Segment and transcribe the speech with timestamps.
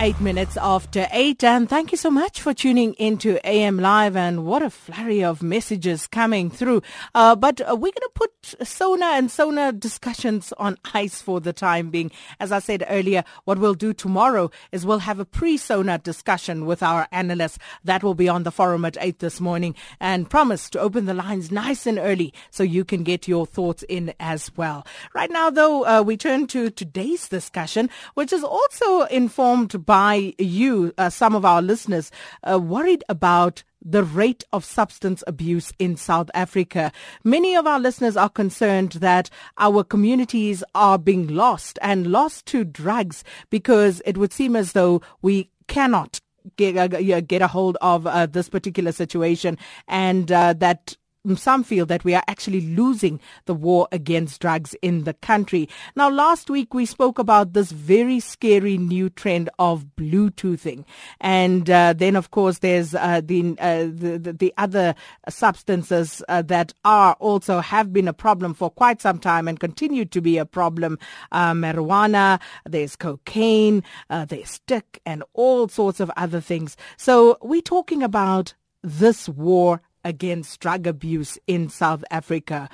[0.00, 4.14] Eight minutes after eight, and thank you so much for tuning into AM Live.
[4.14, 6.82] And what a flurry of messages coming through.
[7.16, 8.30] Uh, but we're going to put
[8.62, 12.12] SONA and SONA discussions on ice for the time being.
[12.38, 16.80] As I said earlier, what we'll do tomorrow is we'll have a pre-SONA discussion with
[16.80, 17.58] our analysts.
[17.82, 21.14] That will be on the forum at eight this morning, and promise to open the
[21.14, 24.86] lines nice and early so you can get your thoughts in as well.
[25.12, 30.92] Right now, though, uh, we turn to today's discussion, which is also informed by you,
[30.98, 32.10] uh, some of our listeners,
[32.44, 36.92] uh, worried about the rate of substance abuse in South Africa.
[37.24, 42.64] Many of our listeners are concerned that our communities are being lost and lost to
[42.64, 46.20] drugs because it would seem as though we cannot
[46.58, 50.98] get, uh, get a hold of uh, this particular situation and uh, that
[51.36, 55.68] some feel that we are actually losing the war against drugs in the country.
[55.96, 60.84] Now, last week we spoke about this very scary new trend of Bluetoothing.
[61.20, 64.94] And uh, then, of course, there's uh, the, uh, the, the other
[65.28, 70.04] substances uh, that are also have been a problem for quite some time and continue
[70.06, 70.98] to be a problem.
[71.32, 76.76] Uh, marijuana, there's cocaine, uh, there's stick, and all sorts of other things.
[76.96, 82.68] So we're talking about this war against drug abuse in South Africa.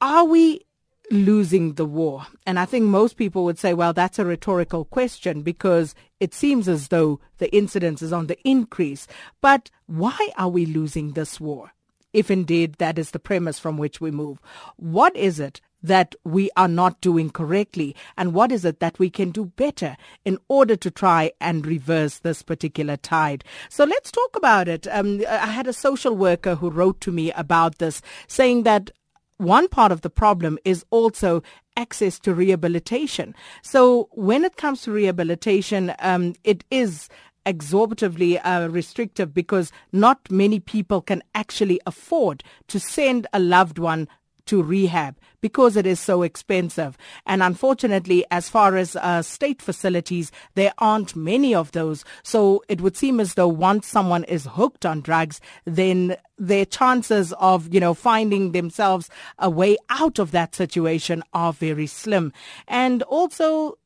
[0.00, 0.62] Are we
[1.10, 2.26] losing the war?
[2.46, 6.68] And I think most people would say, well, that's a rhetorical question because it seems
[6.68, 9.06] as though the incidence is on the increase.
[9.40, 11.72] But why are we losing this war?
[12.12, 14.40] If indeed that is the premise from which we move.
[14.76, 19.10] What is it that we are not doing correctly and what is it that we
[19.10, 23.44] can do better in order to try and reverse this particular tide.
[23.68, 24.86] So let's talk about it.
[24.90, 28.90] Um, I had a social worker who wrote to me about this saying that
[29.38, 31.42] one part of the problem is also
[31.76, 33.34] access to rehabilitation.
[33.62, 37.08] So when it comes to rehabilitation, um, it is
[37.44, 44.08] exorbitively uh, restrictive because not many people can actually afford to send a loved one
[44.46, 46.96] to rehab because it is so expensive.
[47.24, 52.04] And unfortunately, as far as uh, state facilities, there aren't many of those.
[52.22, 57.32] So it would seem as though once someone is hooked on drugs, then their chances
[57.34, 59.08] of, you know, finding themselves
[59.38, 62.32] a way out of that situation are very slim.
[62.66, 63.78] And also,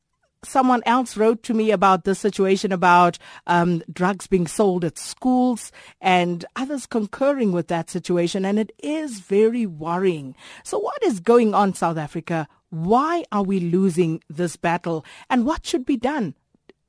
[0.43, 5.71] someone else wrote to me about this situation about um, drugs being sold at schools
[5.99, 8.45] and others concurring with that situation.
[8.45, 10.35] And it is very worrying.
[10.63, 12.47] So what is going on, South Africa?
[12.69, 15.05] Why are we losing this battle?
[15.29, 16.35] And what should be done?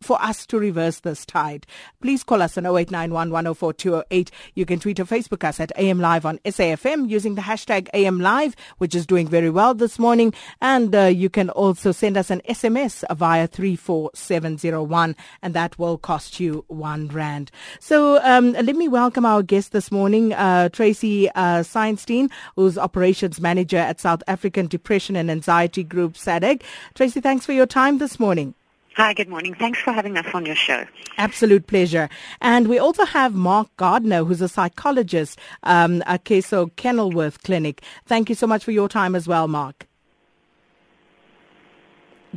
[0.02, 1.66] For us to reverse this tide.
[2.00, 4.30] Please call us on 0891 104 208.
[4.54, 8.20] You can tweet or Facebook us at AM Live on SAFM using the hashtag AM
[8.20, 10.34] Live, which is doing very well this morning.
[10.60, 16.40] And uh, you can also send us an SMS via 34701, and that will cost
[16.40, 17.50] you one rand.
[17.80, 23.40] So um, let me welcome our guest this morning, uh, Tracy uh, Seinstein, who's operations
[23.40, 26.62] manager at South African Depression and Anxiety Group, SADAG.
[26.94, 28.54] Tracy, thanks for your time this morning.
[28.96, 29.54] Hi, good morning.
[29.54, 30.84] Thanks for having us on your show.
[31.16, 32.10] Absolute pleasure.
[32.42, 37.82] And we also have Mark Gardner, who's a psychologist um, at Akeso Kenilworth Clinic.
[38.04, 39.86] Thank you so much for your time as well, Mark.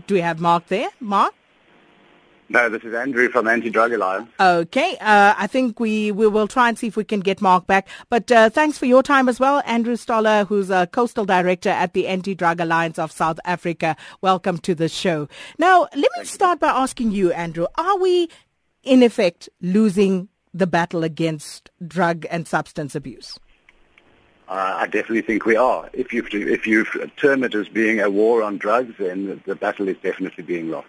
[0.07, 0.89] Do we have Mark there?
[1.01, 1.33] Mark?
[2.47, 4.29] No, this is Andrew from Anti-Drug Alliance.
[4.39, 7.65] Okay, uh, I think we, we will try and see if we can get Mark
[7.65, 7.87] back.
[8.09, 9.63] But uh, thanks for your time as well.
[9.65, 13.95] Andrew Stoller, who's a coastal director at the Anti-Drug Alliance of South Africa.
[14.21, 15.27] Welcome to the show.
[15.57, 18.29] Now, let me start by asking you, Andrew, are we
[18.83, 23.39] in effect losing the battle against drug and substance abuse?
[24.47, 25.89] Uh, I definitely think we are.
[25.93, 26.85] If you if you
[27.17, 30.87] term it as being a war on drugs, then the battle is definitely being lost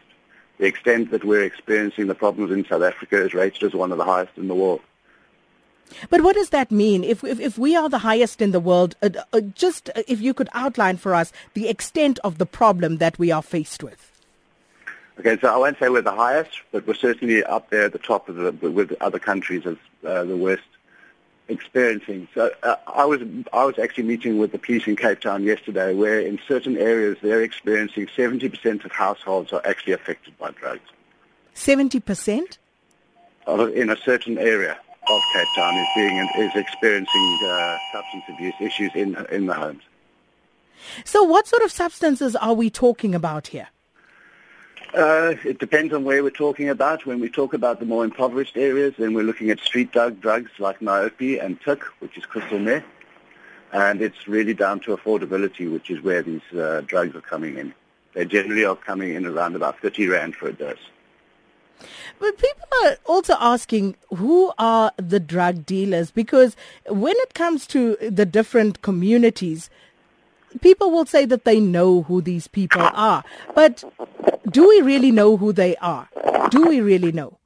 [0.58, 3.98] the extent that we're experiencing the problems in South Africa is rated as one of
[3.98, 4.80] the highest in the world.
[6.10, 7.04] But what does that mean?
[7.04, 10.20] If if, if we are the highest in the world, uh, uh, just uh, if
[10.20, 14.12] you could outline for us the extent of the problem that we are faced with.
[15.18, 17.98] Okay, so I won't say we're the highest, but we're certainly up there at the
[17.98, 20.64] top of the with other countries as uh, the worst
[21.48, 22.28] experiencing.
[22.34, 23.20] So uh, I was
[23.52, 27.18] I was actually meeting with the police in Cape Town yesterday, where in certain areas
[27.22, 30.88] they're experiencing 70% of households are actually affected by drugs.
[31.54, 32.58] 70%?
[33.48, 34.72] In a certain area
[35.08, 39.82] of Cape Town is being is experiencing uh, substance abuse issues in in the homes.
[41.04, 43.68] So, what sort of substances are we talking about here?
[44.96, 47.04] Uh, it depends on where we're talking about.
[47.04, 50.50] When we talk about the more impoverished areas, then we're looking at street drug drugs
[50.58, 52.82] like Nyaope and Tik, which is crystal meth.
[53.72, 57.74] And it's really down to affordability, which is where these uh, drugs are coming in.
[58.14, 60.78] They generally are coming in around about 30 rand for a dose.
[62.18, 66.56] But people are also asking who are the drug dealers because
[66.88, 69.68] when it comes to the different communities,
[70.60, 73.24] people will say that they know who these people are.
[73.54, 73.84] But
[74.50, 76.08] do we really know who they are?
[76.50, 77.38] Do we really know?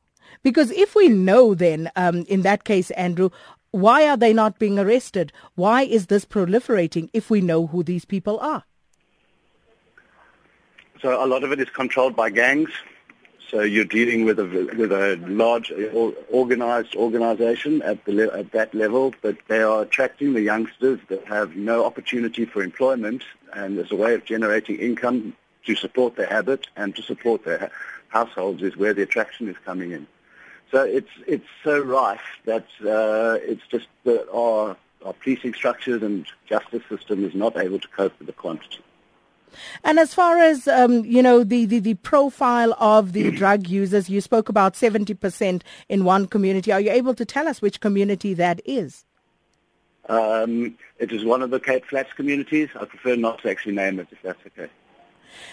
[0.43, 3.31] Because if we know, then um, in that case, Andrew,
[3.73, 5.33] why are they not being arrested?
[5.55, 8.65] Why is this proliferating if we know who these people are?
[11.01, 12.71] So a lot of it is controlled by gangs.
[13.51, 14.45] So you're dealing with a
[14.79, 15.73] with a large
[16.31, 21.57] organized organization at the at that level, but they are attracting the youngsters that have
[21.57, 25.35] no opportunity for employment, and as a way of generating income
[25.67, 27.73] to support their habit and to support their
[28.09, 30.07] households is where the attraction is coming in.
[30.71, 36.25] So it's it's so rife that uh, it's just that our our policing structures and
[36.47, 38.79] justice system is not able to cope with the quantity.
[39.85, 44.09] And as far as um, you know, the, the, the profile of the drug users,
[44.09, 46.73] you spoke about seventy percent in one community.
[46.73, 49.05] Are you able to tell us which community that is?
[50.09, 52.69] Um, it is one of the Cape Flats communities.
[52.79, 54.71] I prefer not to actually name it, if that's okay.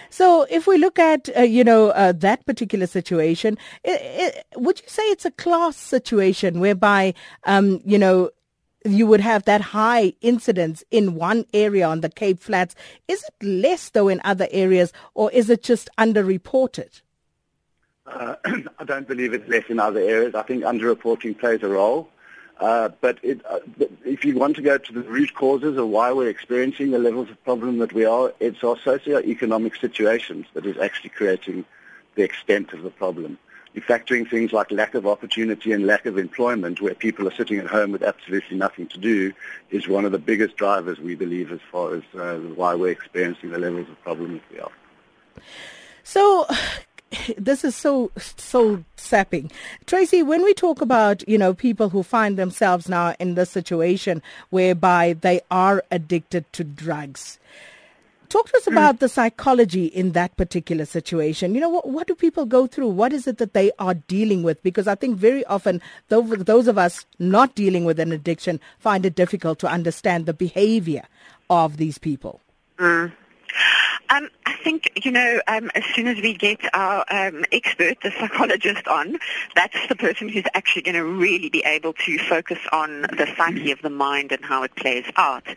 [0.09, 4.81] So, if we look at uh, you know uh, that particular situation, it, it, would
[4.81, 7.13] you say it's a class situation whereby
[7.43, 8.31] um, you know
[8.91, 12.75] you would have that high incidence in one area on the Cape Flats?
[13.07, 17.01] Is it less though in other areas, or is it just underreported?
[18.05, 18.35] Uh,
[18.79, 20.35] I don't believe it's less in other areas.
[20.35, 22.09] I think underreporting plays a role.
[22.59, 23.59] Uh, but it, uh,
[24.03, 27.29] if you want to go to the root causes of why we're experiencing the levels
[27.29, 31.63] of problem that we are, it's our socio-economic situations that is actually creating
[32.15, 33.37] the extent of the problem.
[33.81, 37.67] Factoring things like lack of opportunity and lack of employment, where people are sitting at
[37.67, 39.33] home with absolutely nothing to do,
[39.71, 43.51] is one of the biggest drivers, we believe, as far as uh, why we're experiencing
[43.51, 44.71] the levels of problems we are.
[46.03, 46.47] So,
[47.37, 49.51] this is so so sapping.
[49.85, 54.21] Tracy, when we talk about, you know, people who find themselves now in this situation
[54.49, 57.39] whereby they are addicted to drugs.
[58.29, 61.55] Talk to us about the psychology in that particular situation.
[61.55, 62.89] You know, what, what do people go through?
[62.89, 64.61] What is it that they are dealing with?
[64.63, 69.05] Because I think very often those, those of us not dealing with an addiction find
[69.05, 71.03] it difficult to understand the behavior
[71.49, 72.41] of these people.
[72.77, 73.13] Mm.
[74.09, 78.11] Um, I think, you know, um, as soon as we get our um, expert, the
[78.11, 79.17] psychologist on,
[79.55, 83.71] that's the person who's actually going to really be able to focus on the psyche
[83.71, 85.47] of the mind and how it plays out.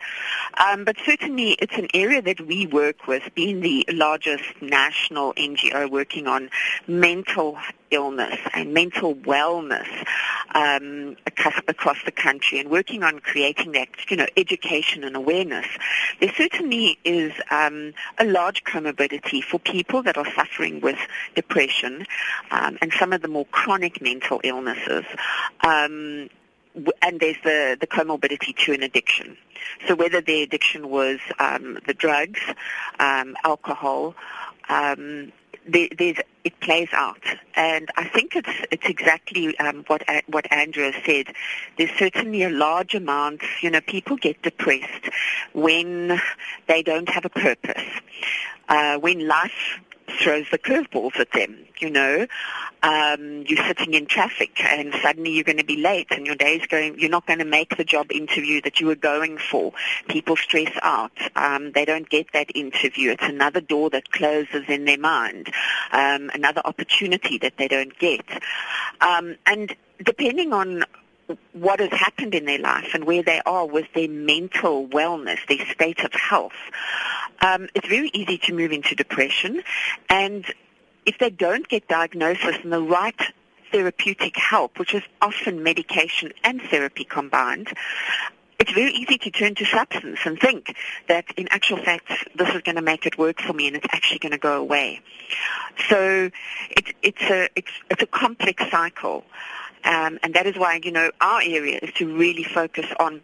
[0.65, 5.89] Um, but certainly it's an area that we work with, being the largest national NGO
[5.89, 6.49] working on
[6.87, 7.57] mental
[7.91, 9.87] illness and mental wellness
[10.55, 11.15] um,
[11.67, 15.67] across the country and working on creating that, you know, education and awareness.
[16.19, 20.97] There certainly is um, a large comorbidity for people that are suffering with
[21.35, 22.05] depression
[22.51, 25.05] um, and some of the more chronic mental illnesses.
[25.63, 26.29] Um,
[27.01, 29.37] and there's the, the comorbidity to an addiction.
[29.87, 32.39] So whether the addiction was um, the drugs,
[32.99, 34.15] um, alcohol,
[34.69, 35.31] um,
[35.67, 35.87] there,
[36.43, 37.23] it plays out,
[37.55, 41.27] and I think it's it's exactly um, what what Andrew said.
[41.77, 43.41] There's certainly a large amount.
[43.61, 45.09] You know, people get depressed
[45.53, 46.19] when
[46.67, 47.83] they don't have a purpose,
[48.69, 49.79] uh, when life
[50.19, 51.57] throws the curveballs at them.
[51.79, 52.27] You know,
[52.83, 56.65] um, you're sitting in traffic and suddenly you're going to be late and your day's
[56.67, 59.73] going, you're not going to make the job interview that you were going for.
[60.07, 61.11] People stress out.
[61.35, 63.11] Um, they don't get that interview.
[63.11, 65.51] It's another door that closes in their mind,
[65.91, 68.25] um, another opportunity that they don't get.
[69.01, 70.83] Um, and depending on
[71.53, 75.65] what has happened in their life and where they are with their mental wellness, their
[75.67, 76.53] state of health,
[77.41, 79.63] um, it's very easy to move into depression.
[80.09, 80.45] And
[81.05, 83.19] if they don't get diagnosis and the right
[83.71, 87.69] therapeutic help, which is often medication and therapy combined,
[88.61, 90.75] it's very easy to turn to substance and think
[91.07, 93.87] that in actual fact this is going to make it work for me and it's
[93.91, 95.01] actually going to go away.
[95.89, 96.29] So
[96.69, 99.23] it's it's a it's it's a complex cycle,
[99.83, 103.21] um, and that is why you know our area is to really focus on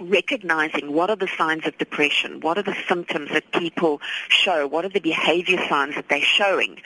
[0.00, 4.84] recognizing what are the signs of depression, what are the symptoms that people show, what
[4.84, 6.80] are the behavior signs that they're showing,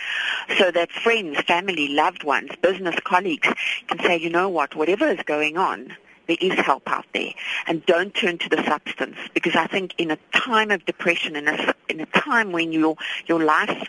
[0.59, 3.49] so that friends, family, loved ones, business colleagues
[3.87, 7.33] can say, you know what, whatever is going on, there is help out there.
[7.67, 11.49] And don't turn to the substance because I think in a time of depression, in
[11.49, 13.89] a, in a time when your, your life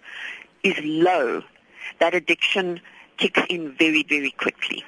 [0.63, 1.44] is low,
[2.00, 2.82] that addiction
[3.17, 4.84] kicks in very, very quickly.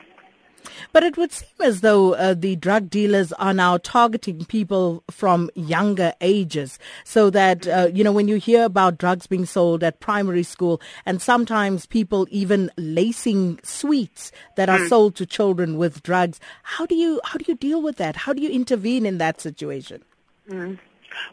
[0.91, 5.49] But it would seem as though uh, the drug dealers are now targeting people from
[5.55, 9.99] younger ages so that, uh, you know, when you hear about drugs being sold at
[9.99, 14.89] primary school and sometimes people even lacing sweets that are mm.
[14.89, 18.15] sold to children with drugs, how do you, how do you deal with that?
[18.15, 20.03] How do you intervene in that situation?
[20.49, 20.77] Mm.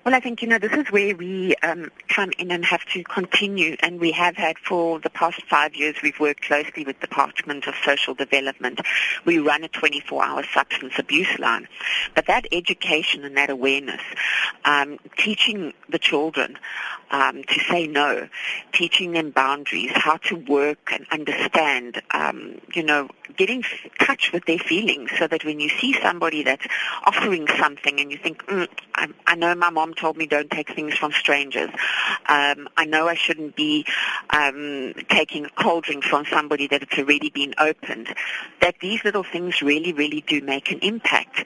[0.04, 3.02] Well, I think, you know, this is where we um, come in and have to
[3.04, 7.06] continue, and we have had for the past five years, we've worked closely with the
[7.06, 8.80] Department of Social Development.
[9.24, 11.68] We run a 24-hour substance abuse line.
[12.14, 14.00] But that education and that awareness,
[14.64, 16.58] um, teaching the children
[17.10, 18.28] um, to say no,
[18.72, 24.44] teaching them boundaries, how to work and understand, um, you know, getting in touch with
[24.46, 26.66] their feelings so that when you see somebody that's
[27.06, 30.74] offering something and you think, mm, I, I know my mom told me don't take
[30.74, 31.70] things from strangers.
[32.26, 33.84] Um, I know I shouldn't be
[34.30, 38.14] um, taking a cold drink from somebody that it's already been opened.
[38.60, 41.44] That these little things really, really do make an impact.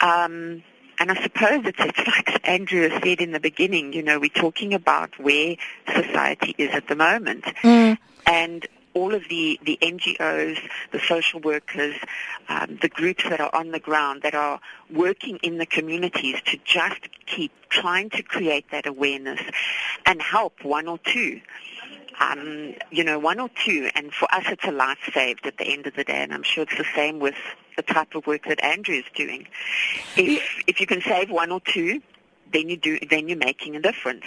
[0.00, 0.62] Um,
[0.98, 4.72] and I suppose it's, it's like Andrew said in the beginning, you know, we're talking
[4.72, 5.56] about where
[5.92, 7.44] society is at the moment.
[7.62, 7.98] Mm.
[8.26, 10.58] And all of the, the NGOs,
[10.90, 11.94] the social workers,
[12.48, 14.58] um, the groups that are on the ground that are
[14.90, 19.40] working in the communities to just keep trying to create that awareness
[20.06, 21.42] and help one or two.
[22.18, 25.66] Um, you know, one or two, and for us it's a life saved at the
[25.66, 27.34] end of the day, and I'm sure it's the same with
[27.76, 29.46] the type of work that Andrew is doing.
[30.16, 32.00] If, if you can save one or two,
[32.50, 34.24] then you do, then you're making a difference.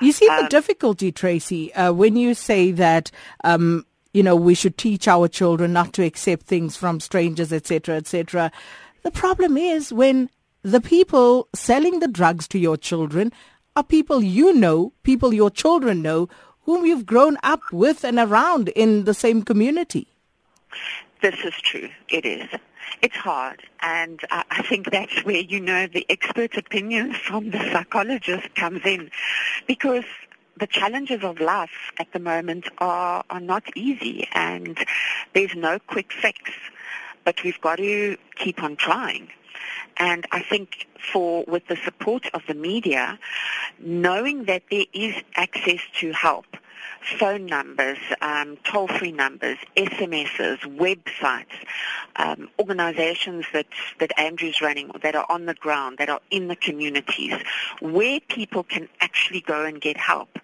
[0.00, 3.10] You see the um, difficulty, Tracy, uh, when you say that,
[3.44, 7.96] um, you know, we should teach our children not to accept things from strangers, etc.,
[7.96, 8.52] etc.
[9.02, 10.30] The problem is when
[10.62, 13.32] the people selling the drugs to your children
[13.76, 16.28] are people you know, people your children know,
[16.62, 20.08] whom you've grown up with and around in the same community.
[21.22, 21.88] This is true.
[22.08, 22.48] It is.
[23.02, 28.54] It's hard, and I think that's where you know the expert opinion from the psychologist
[28.54, 29.10] comes in,
[29.66, 30.04] because
[30.58, 34.78] the challenges of life at the moment are are not easy, and
[35.34, 36.50] there's no quick fix.
[37.24, 39.28] But we've got to keep on trying.
[39.98, 43.18] And I think for with the support of the media,
[43.78, 46.46] knowing that there is access to help
[47.18, 51.46] phone numbers, um, toll-free numbers, SMSs, websites,
[52.16, 53.66] um, organizations that,
[53.98, 57.34] that Andrew's running that are on the ground, that are in the communities,
[57.80, 60.38] where people can actually go and get help.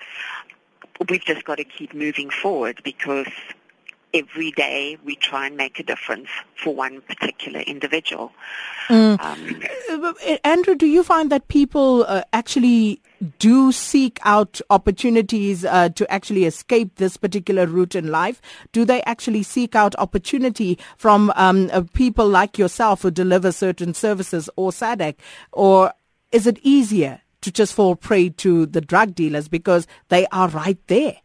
[1.08, 3.28] We've just got to keep moving forward because
[4.14, 6.28] every day we try and make a difference
[6.62, 8.32] for one particular individual.
[8.88, 9.20] Mm.
[9.20, 9.62] Um,
[10.04, 13.02] uh, Andrew, do you find that people uh, actually
[13.38, 18.40] do seek out opportunities uh, to actually escape this particular route in life?
[18.72, 23.94] Do they actually seek out opportunity from um, uh, people like yourself who deliver certain
[23.94, 25.16] services or SADAG?
[25.52, 25.92] Or
[26.30, 30.78] is it easier to just fall prey to the drug dealers because they are right
[30.86, 31.16] there?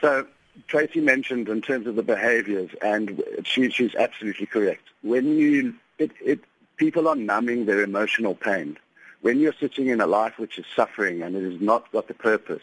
[0.00, 0.26] So
[0.66, 4.82] Tracy mentioned in terms of the behaviors, and she, she's absolutely correct.
[5.02, 6.40] When you, it, it,
[6.76, 8.78] people are numbing their emotional pain.
[9.22, 12.14] When you're sitting in a life which is suffering and it has not got the
[12.14, 12.62] purpose,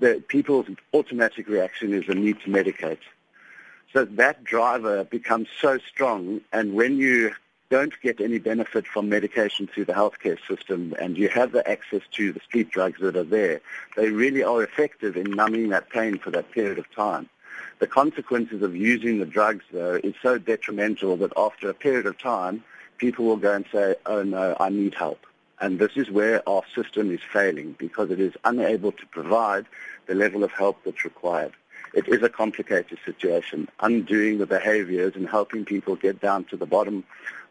[0.00, 2.98] the, people's automatic reaction is the need to medicate.
[3.92, 7.34] So that driver becomes so strong, and when you
[7.72, 12.02] don't get any benefit from medication through the healthcare system and you have the access
[12.12, 13.62] to the street drugs that are there,
[13.96, 17.30] they really are effective in numbing that pain for that period of time.
[17.78, 22.18] The consequences of using the drugs, though, is so detrimental that after a period of
[22.18, 22.62] time,
[22.98, 25.26] people will go and say, oh no, I need help.
[25.58, 29.64] And this is where our system is failing because it is unable to provide
[30.04, 31.54] the level of help that's required.
[31.94, 33.68] It is a complicated situation.
[33.80, 37.04] Undoing the behaviors and helping people get down to the bottom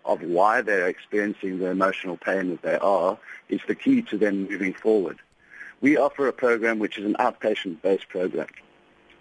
[0.05, 3.17] of why they're experiencing the emotional pain that they are
[3.49, 5.19] is the key to them moving forward.
[5.81, 8.47] We offer a program which is an outpatient-based program,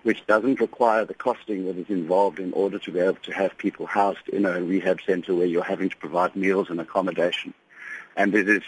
[0.03, 3.57] which doesn't require the costing that is involved in order to be able to have
[3.59, 7.55] people housed in a rehab center where you're having to provide meals and accommodation.
[8.17, 8.63] And it is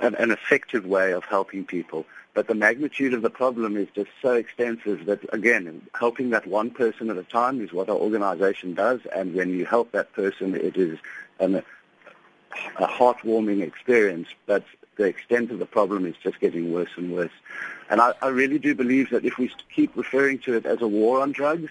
[0.00, 2.06] an effective way of helping people.
[2.34, 6.70] But the magnitude of the problem is just so extensive that, again, helping that one
[6.70, 9.00] person at a time is what our organization does.
[9.14, 10.98] And when you help that person, it is
[11.38, 11.62] an,
[12.76, 14.26] a heartwarming experience.
[14.46, 14.64] But
[14.96, 17.32] the extent of the problem is just getting worse and worse.
[17.88, 20.88] And I, I really do believe that if we keep referring to it as a
[20.88, 21.70] war on drugs,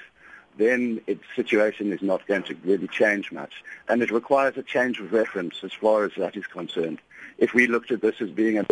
[0.58, 3.64] then its situation is not going to really change much.
[3.90, 7.00] And it requires a change of reference as far as that is concerned.
[7.38, 8.66] If we looked at this as being a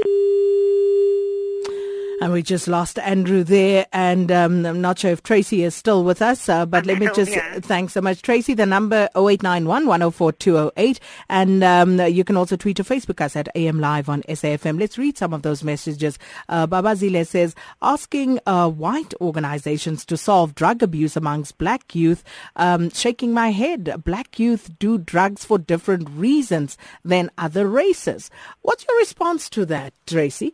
[2.22, 6.04] And we just lost Andrew there, and um, I'm not sure if Tracy is still
[6.04, 7.60] with us, uh, but I'm let me just here.
[7.62, 8.54] thanks so much, Tracy.
[8.54, 11.00] The number 0891 104 208,
[11.30, 14.80] and um, you can also tweet or Facebook us at AM Live on SAFM.
[14.80, 16.20] Let's read some of those messages.
[16.48, 22.24] Uh, Baba Zile says, asking uh, white organizations to solve drug abuse amongst black youth,
[22.56, 24.04] um, shaking my head.
[24.06, 28.30] Black youth do drugs for different reasons than other races.
[28.62, 30.54] What's your response to that, Tracy?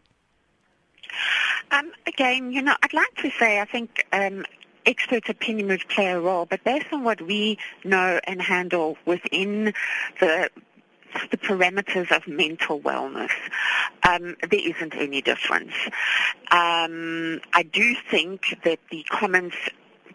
[1.72, 4.46] Um, again, you know, I'd like to say I think um,
[5.30, 9.74] opinion would play a role, but based on what we know and handle within
[10.20, 10.50] the
[11.32, 13.32] the parameters of mental wellness,
[14.08, 15.74] um, there isn't any difference.
[16.52, 19.56] Um, I do think that the comments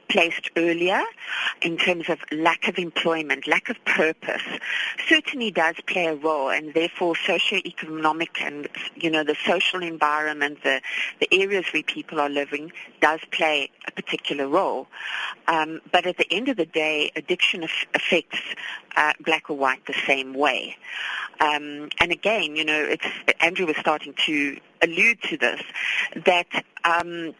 [0.09, 1.03] placed earlier
[1.61, 4.43] in terms of lack of employment, lack of purpose,
[5.09, 10.81] certainly does play a role and therefore socioeconomic and, you know, the social environment, the,
[11.21, 14.87] the areas where people are living does play a particular role.
[15.49, 18.41] Um, but at the end of the day, addiction af- affects
[18.97, 20.77] uh, black or white the same way.
[21.41, 22.95] Um, and again, you know,
[23.41, 25.63] Andrew was starting to allude to this,
[26.25, 26.47] that
[26.85, 27.35] um,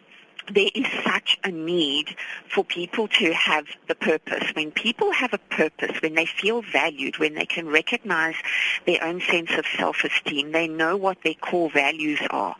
[0.51, 2.15] there is such a need
[2.49, 4.51] for people to have the purpose.
[4.55, 8.35] When people have a purpose, when they feel valued, when they can recognize
[8.85, 12.55] their own sense of self-esteem, they know what their core values are.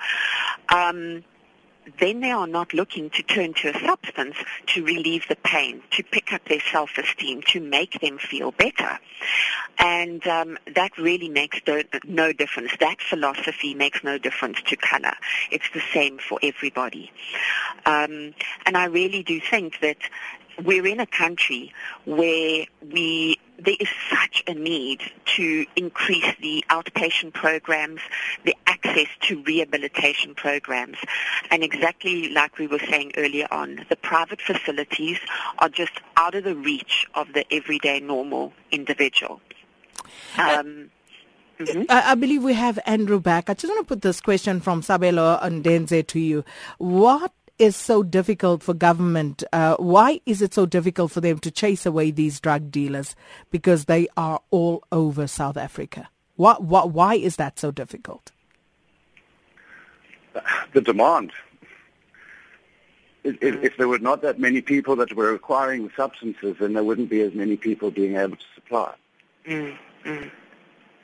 [0.70, 1.24] Um,
[2.00, 4.36] then they are not looking to turn to a substance
[4.68, 9.00] to relieve the pain, to pick up their self-esteem, to make them feel better.
[9.80, 12.72] And um, that really makes no, no difference.
[12.80, 15.14] That philosophy makes no difference to color.
[15.52, 17.12] It's the same for everybody.
[17.86, 18.34] Um,
[18.66, 19.98] and I really do think that
[20.62, 21.74] we're in a country
[22.06, 25.02] where we there is such a need
[25.38, 28.02] to increase the outpatient programs,
[28.46, 30.98] the access to rehabilitation programs.
[31.52, 35.20] And exactly like we were saying earlier on, the private facilities
[35.60, 39.40] are just out of the reach of the everyday normal individual.
[40.38, 40.90] Um,
[41.60, 41.86] mhm.
[41.90, 43.50] I, I believe we have Andrew back.
[43.50, 46.44] I just want to put this question from Sabelo and Denze to you.
[46.80, 49.44] What is so difficult for government?
[49.54, 53.16] Uh, why is it so difficult for them to chase away these drug dealers?
[53.52, 56.10] Because they are all over South Africa.
[56.36, 58.32] What, what, why is that so difficult?
[60.74, 61.32] the demand.
[63.24, 66.74] If, if if there were not that many people that were acquiring the substances, then
[66.74, 68.94] there wouldn't be as many people being able to supply.
[69.48, 70.32] Mm, mm.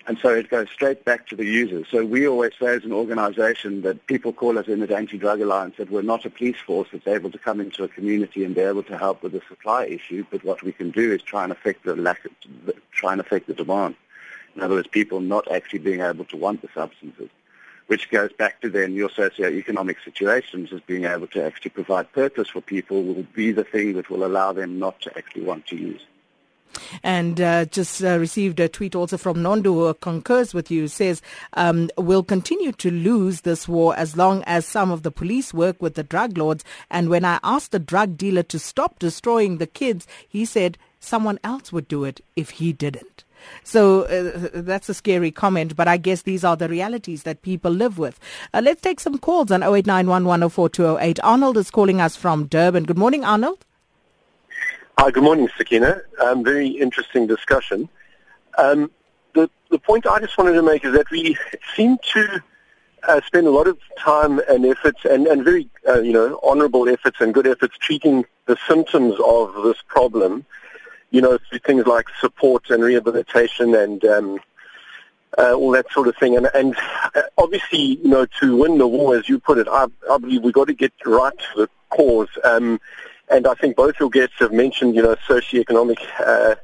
[0.07, 1.85] And so it goes straight back to the users.
[1.91, 5.75] So we always say as an organization that people call us in the Anti-Drug Alliance
[5.77, 8.61] that we're not a police force that's able to come into a community and be
[8.61, 11.51] able to help with the supply issue, but what we can do is try and
[11.51, 12.31] affect the lack of,
[12.91, 13.95] try and affect the demand.
[14.55, 17.29] In other words, people not actually being able to want the substances,
[17.85, 22.49] which goes back to then your socio-economic situations as being able to actually provide purpose
[22.49, 25.75] for people will be the thing that will allow them not to actually want to
[25.75, 26.01] use.
[27.03, 31.21] And uh, just uh, received a tweet also from Nondo who concurs with you, says,
[31.53, 35.81] um, we'll continue to lose this war as long as some of the police work
[35.81, 36.63] with the drug lords.
[36.89, 41.39] And when I asked the drug dealer to stop destroying the kids, he said someone
[41.43, 43.23] else would do it if he didn't.
[43.63, 47.71] So uh, that's a scary comment, but I guess these are the realities that people
[47.71, 48.19] live with.
[48.53, 51.19] Uh, let's take some calls on 0891 104 208.
[51.23, 52.83] Arnold is calling us from Durban.
[52.83, 53.65] Good morning, Arnold.
[55.01, 56.01] Hi, good morning, Sakina.
[56.21, 57.87] Um, very interesting discussion.
[58.57, 58.91] Um,
[59.33, 61.37] the, the point I just wanted to make is that we
[61.77, 62.43] seem to
[63.07, 66.89] uh, spend a lot of time and efforts and, and very, uh, you know, honorable
[66.89, 70.45] efforts and good efforts treating the symptoms of this problem,
[71.11, 74.37] you know, through things like support and rehabilitation and um,
[75.37, 76.35] uh, all that sort of thing.
[76.35, 76.75] And, and
[77.15, 80.41] uh, obviously, you know, to win the war, as you put it, I, I believe
[80.41, 82.27] we've got to get right to the cause.
[82.43, 82.81] Um,
[83.29, 86.55] and I think both your guests have mentioned, you know, socioeconomic uh,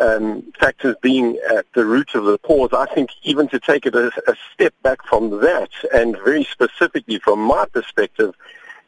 [0.00, 2.70] um, factors being at the root of the cause.
[2.72, 7.18] I think even to take it a, a step back from that, and very specifically
[7.18, 8.34] from my perspective,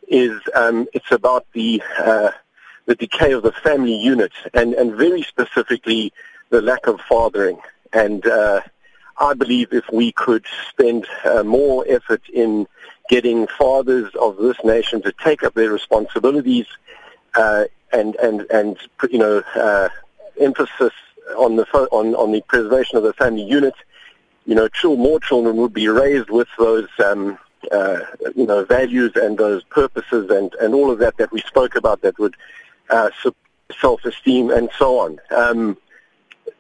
[0.09, 2.31] is um, it's about the uh,
[2.87, 6.13] the decay of the family unit, and, and very specifically
[6.51, 7.59] the lack of fathering.
[7.93, 8.63] And uh,
[9.19, 12.67] I believe if we could spend uh, more effort in
[13.09, 16.67] getting fathers of this nation to take up their responsibilities
[17.35, 18.77] uh, and and and
[19.11, 19.89] you know uh,
[20.41, 20.93] emphasis
[21.37, 23.75] on the on on the preservation of the family unit,
[24.47, 27.39] you know, chil- more children would be raised with those um,
[27.73, 28.01] uh,
[28.35, 32.03] you know values and those purposes and and all of that that we spoke about
[32.03, 32.37] that would
[32.91, 33.11] uh,
[33.81, 35.21] self-esteem and so on.
[35.31, 35.77] Um,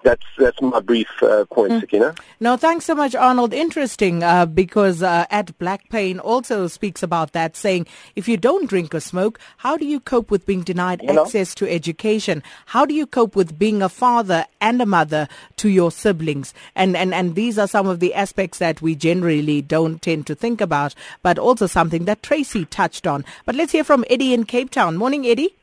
[0.02, 1.80] that's that's my brief uh, point, mm.
[1.80, 2.14] Sakina.
[2.40, 3.52] No, thanks so much, Arnold.
[3.52, 7.86] Interesting, uh, because uh, at Black Pain also speaks about that, saying
[8.16, 11.24] if you don't drink or smoke, how do you cope with being denied Hello?
[11.24, 12.42] access to education?
[12.66, 16.54] How do you cope with being a father and a mother to your siblings?
[16.74, 20.34] And and and these are some of the aspects that we generally don't tend to
[20.34, 23.24] think about, but also something that Tracy touched on.
[23.44, 24.96] But let's hear from Eddie in Cape Town.
[24.96, 25.54] Morning, Eddie.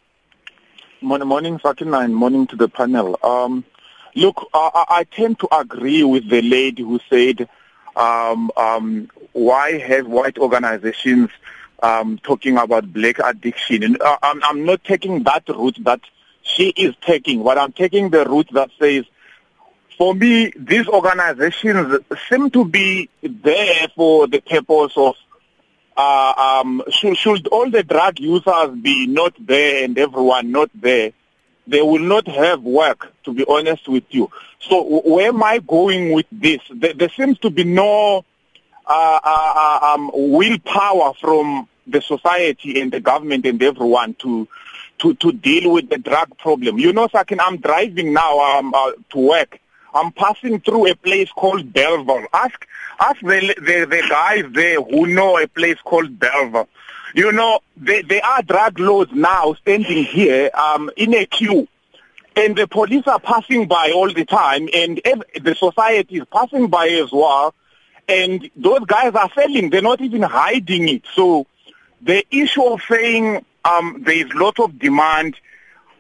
[1.01, 3.19] Morning, morning, Sakina, and morning to the panel.
[3.23, 3.63] Um,
[4.17, 7.47] Look, I, I tend to agree with the lady who said,
[7.95, 11.29] um, um, why have white organizations
[11.83, 13.83] um, talking about black addiction?
[13.83, 16.01] And uh, I'm, I'm not taking that route that
[16.41, 19.05] she is taking, but I'm taking the route that says,
[19.99, 25.15] for me, these organizations seem to be there for the purpose of
[25.95, 31.11] uh, um, should, should all the drug users be not there and everyone not there?
[31.67, 34.31] They will not have work, to be honest with you.
[34.61, 36.61] So where am I going with this?
[36.73, 38.25] There, there seems to be no
[38.87, 44.47] uh, uh, uh, um, willpower from the society and the government and everyone to
[44.99, 46.79] to, to deal with the drug problem.
[46.79, 49.59] You know, Sakin, I'm driving now um, uh, to work.
[49.93, 52.25] I'm passing through a place called Bellville.
[52.33, 52.67] Ask
[52.99, 56.67] ask the, the, the guys there who know a place called Bellville.
[57.17, 61.67] You know, there, there are drug lords now standing here um, in a queue.
[62.35, 65.01] And the police are passing by all the time, and
[65.41, 67.55] the society is passing by as well.
[68.07, 71.05] And those guys are selling; they're not even hiding it.
[71.15, 71.47] So,
[72.03, 75.37] the issue of saying um, there is a lot of demand,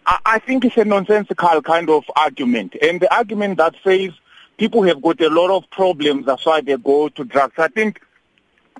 [0.05, 2.75] I, I think it's a nonsensical kind of argument.
[2.79, 4.11] And the argument that says
[4.59, 7.55] people have got a lot of problems, that's why they go to drugs.
[7.57, 8.01] I think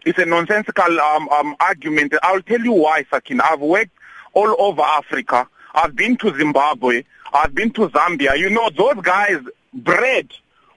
[0.06, 2.14] it's a nonsensical um, um, argument.
[2.24, 3.42] I'll tell you why, Sakin.
[3.42, 3.92] I've worked
[4.34, 5.48] all over Africa.
[5.74, 7.04] I've been to Zimbabwe.
[7.34, 8.38] I've been to Zambia.
[8.38, 9.40] You know, those guys,
[9.74, 10.32] bread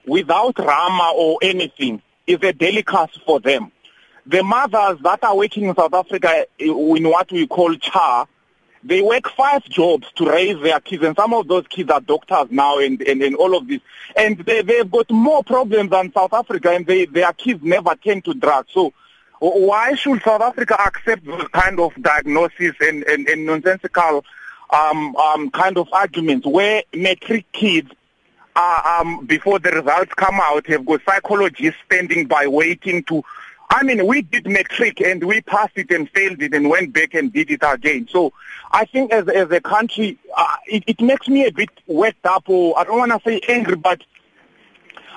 [0.05, 3.71] without Rama or anything is a delicacy for them.
[4.25, 8.27] The mothers that are working in South Africa in what we call CHA,
[8.83, 12.47] they work five jobs to raise their kids, and some of those kids are doctors
[12.49, 13.79] now and, and, and all of this.
[14.15, 18.21] And they, they've got more problems than South Africa, and they, their kids never turn
[18.23, 18.69] to drugs.
[18.73, 18.93] So
[19.41, 24.23] why should South Africa accept those kind of diagnosis and, and, and nonsensical
[24.69, 27.91] um, um, kind of arguments where matric kids
[28.55, 33.23] are, um, before the results come out, have got psychologists standing by waiting to
[33.73, 37.13] I mean, we did matric and we passed it and failed it and went back
[37.13, 38.05] and did it again.
[38.11, 38.33] So
[38.69, 42.49] I think as, as a country, uh, it, it makes me a bit wet up
[42.49, 44.01] or I don't want to say angry, but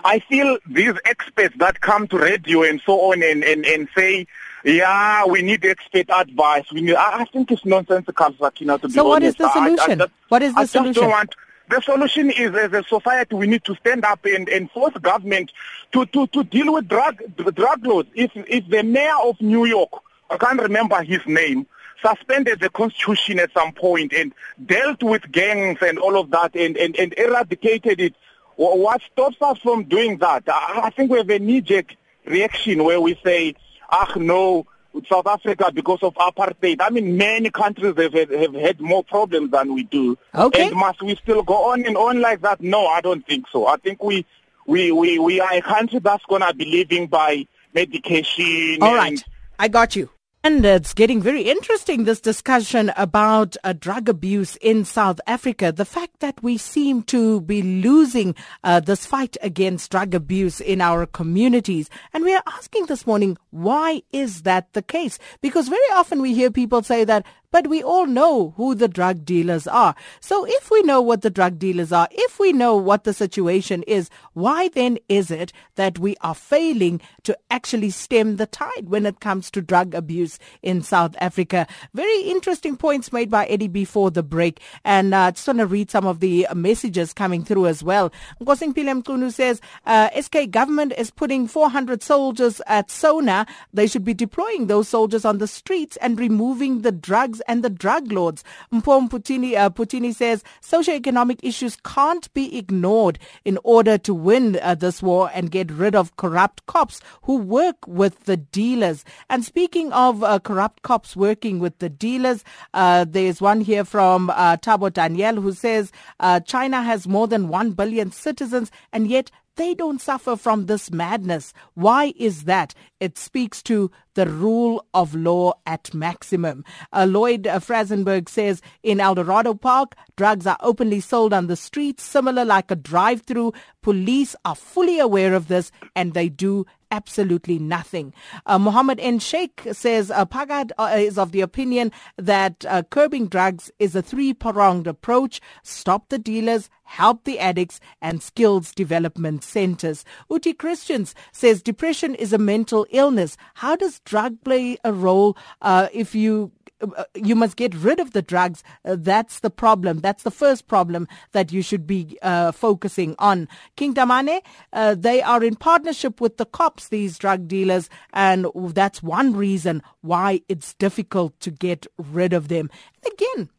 [0.05, 4.27] I feel these experts that come to radio and so on and, and, and say,
[4.63, 6.71] yeah, we need expert advice.
[6.71, 9.51] We need, I, I think it's nonsensical, Sakina, to so be So what is the
[9.53, 10.03] solution?
[10.03, 11.03] I, I, what is the I solution?
[11.03, 11.35] Don't want,
[11.71, 15.51] the solution is as a society we need to stand up and, and force government
[15.93, 18.05] to, to, to deal with drug drug laws.
[18.15, 19.91] If if the mayor of New York,
[20.29, 21.67] I can't remember his name,
[22.05, 24.35] suspended the constitution at some point and
[24.67, 28.15] dealt with gangs and all of that and, and, and eradicated it
[28.57, 30.45] what stops us from doing that?
[30.49, 31.95] I think we have a knee-jerk
[32.27, 33.55] reaction where we say,
[33.91, 34.67] ah, no,
[35.09, 36.77] South Africa because of apartheid.
[36.81, 40.17] I mean, many countries have, have had more problems than we do.
[40.35, 40.69] Okay.
[40.69, 42.61] And must we still go on and on like that?
[42.61, 43.67] No, I don't think so.
[43.67, 44.25] I think we,
[44.67, 48.79] we, we, we are a country that's going to be living by medication.
[48.83, 49.23] All right.
[49.59, 50.11] I got you.
[50.45, 55.73] And it's getting very interesting, this discussion about uh, drug abuse in South Africa.
[55.73, 60.83] The fact that we seem to be losing uh, this fight against drug abuse in
[60.83, 61.89] our communities.
[62.13, 65.19] And we are asking this morning, why is that the case?
[65.41, 69.25] Because very often we hear people say that but we all know who the drug
[69.25, 69.95] dealers are.
[70.19, 73.85] So if we know what the drug dealers are, if we know what the situation
[73.85, 79.07] is, why then is it that we are failing to actually stem the tide when
[79.07, 81.69] it comes to drug abuse in South Africa?
[81.95, 84.59] Very interesting points made by Eddie before the break.
[84.85, 88.13] And I uh, just want to read some of the messages coming through as well.
[88.43, 93.47] Nkosimpile Mkunu says, uh, SK government is putting 400 soldiers at Sona.
[93.73, 97.71] They should be deploying those soldiers on the streets and removing the drugs and the
[97.71, 98.45] drug lords.
[98.73, 104.75] Mpom Putini, uh, Putini says socioeconomic issues can't be ignored in order to win uh,
[104.75, 109.05] this war and get rid of corrupt cops who work with the dealers.
[109.29, 114.31] And speaking of uh, corrupt cops working with the dealers, uh, there's one here from
[114.31, 119.31] uh, Tabo Daniel who says uh, China has more than 1 billion citizens and yet
[119.57, 121.53] they don't suffer from this madness.
[121.75, 122.75] Why is that?
[123.05, 126.65] It speaks to the rule of law at maximum.
[126.91, 132.03] Uh, Lloyd uh, Frasenberg says in Eldorado Park, drugs are openly sold on the streets,
[132.03, 133.53] similar like a drive-through.
[133.83, 138.15] Police are fully aware of this and they do absolutely nothing.
[138.47, 139.19] Uh, Mohammed N.
[139.19, 144.03] Sheikh says uh, Pagad uh, is of the opinion that uh, curbing drugs is a
[144.03, 145.41] three-pronged approach.
[145.65, 150.05] Stop the dealers, help the addicts, and skills development centers.
[150.31, 153.37] Uti Christians says depression is a mental illness.
[153.55, 158.13] How does drug play a role uh, if you uh, you must get rid of
[158.13, 158.63] the drugs.
[158.85, 160.01] Uh, that's the problem.
[160.01, 163.49] That's the first problem that you should be uh, focusing on.
[163.77, 164.41] King Damane,
[164.73, 169.83] uh, they are in partnership with the cops, these drug dealers, and that's one reason
[170.01, 172.71] why it's difficult to get rid of them.
[173.07, 173.51] Again,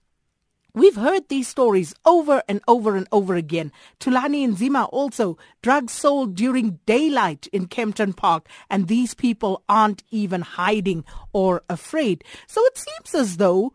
[0.75, 3.71] We've heard these stories over and over and over again.
[4.01, 10.41] Thulani Nzima also, drugs sold during daylight in Kempton Park, and these people aren't even
[10.41, 12.25] hiding or afraid.
[12.45, 13.71] So it seems as though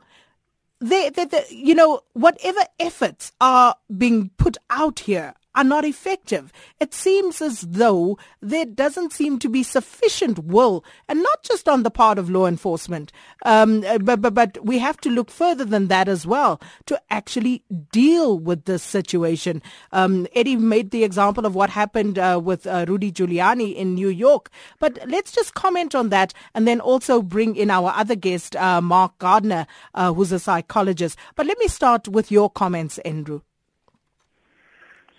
[0.79, 6.53] they, they, they, you know, whatever efforts are being put out here are not effective.
[6.79, 11.83] It seems as though there doesn't seem to be sufficient will, and not just on
[11.83, 13.13] the part of law enforcement,
[13.45, 17.63] um, but, but, but we have to look further than that as well to actually
[17.93, 19.63] deal with this situation.
[19.93, 24.09] Um, Eddie made the example of what happened uh, with uh, Rudy Giuliani in New
[24.09, 28.57] York, but let's just comment on that and then also bring in our other guest,
[28.57, 31.19] uh, Mark Gardner, uh, who's a psychologist.
[31.35, 33.41] But let me start with your comments, Andrew.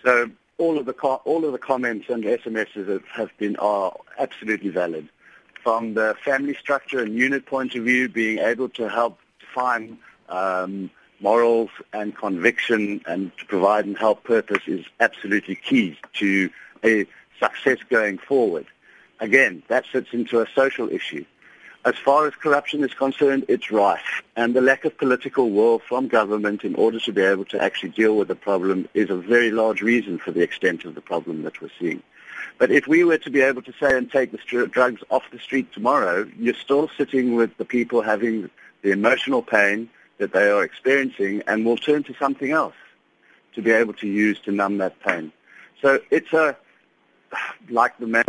[0.04, 5.08] So all of the all of the comments and SMSs have, been are absolutely valid.
[5.62, 10.90] From the family structure and unit point of view, being able to help define um,
[11.20, 16.50] morals and conviction and to provide and help purpose is absolutely key to
[16.84, 17.06] a
[17.38, 18.66] success going forward.
[19.20, 21.24] Again, that fits into a social issue.
[21.84, 24.22] As far as corruption is concerned, it's rife.
[24.36, 27.88] And the lack of political will from government in order to be able to actually
[27.88, 31.42] deal with the problem is a very large reason for the extent of the problem
[31.42, 32.00] that we're seeing.
[32.58, 35.40] But if we were to be able to say and take the drugs off the
[35.40, 38.48] street tomorrow, you're still sitting with the people having
[38.82, 42.76] the emotional pain that they are experiencing and will turn to something else
[43.54, 45.32] to be able to use to numb that pain.
[45.80, 46.56] So it's a,
[47.68, 48.22] like the man...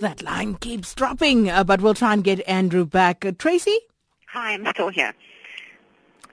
[0.00, 3.22] That line keeps dropping, uh, but we'll try and get Andrew back.
[3.22, 3.78] Uh, Tracy?
[4.28, 5.12] Hi, I'm still here.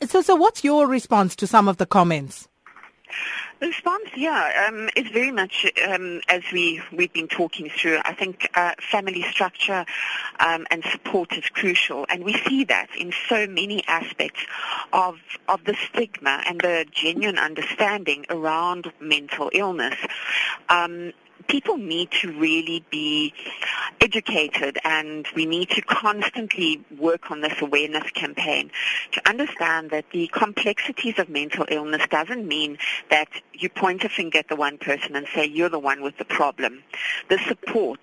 [0.08, 2.48] So, so what's your response to some of the comments?
[3.60, 8.00] The response, yeah, um, is very much um, as we we've been talking through.
[8.06, 9.86] I think uh, family structure
[10.40, 14.46] um, and support is crucial, and we see that in so many aspects
[14.94, 15.18] of
[15.50, 19.98] of the stigma and the genuine understanding around mental illness.
[20.70, 21.12] Um,
[21.48, 23.34] people need to really be
[24.02, 28.70] educated and we need to constantly work on this awareness campaign
[29.12, 32.78] to understand that the complexities of mental illness doesn't mean
[33.10, 36.18] that you point a finger at the one person and say you're the one with
[36.18, 36.84] the problem.
[37.30, 38.00] The support,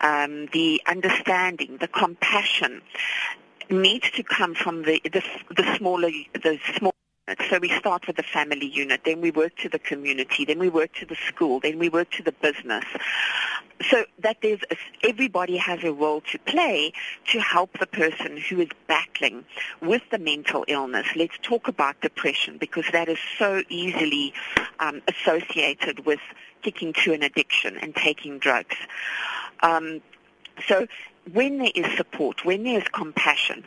[0.00, 2.82] um, the understanding, the compassion
[3.70, 5.22] needs to come from the, the,
[5.54, 6.58] the smaller, the
[7.36, 10.58] small so we start with the family unit, then we work to the community, then
[10.58, 12.84] we work to the school, then we work to the business.
[13.90, 16.92] So that there's a, everybody has a role to play
[17.26, 19.44] to help the person who is battling
[19.80, 21.06] with the mental illness.
[21.14, 24.32] Let's talk about depression because that is so easily
[24.80, 26.20] um, associated with
[26.60, 28.76] sticking to an addiction and taking drugs.
[29.62, 30.00] Um,
[30.66, 30.88] so
[31.32, 33.64] when there is support, when there is compassion,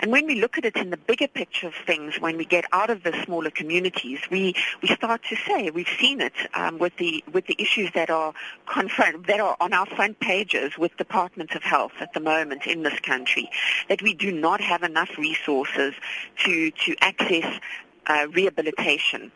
[0.00, 2.64] and when we look at it in the bigger picture of things, when we get
[2.72, 6.96] out of the smaller communities, we, we start to say we've seen it um, with
[6.96, 8.32] the with the issues that are
[8.66, 12.82] confront that are on our front pages with departments of health at the moment in
[12.82, 13.48] this country,
[13.88, 15.94] that we do not have enough resources
[16.44, 17.60] to to access
[18.06, 19.32] uh, rehabilitation.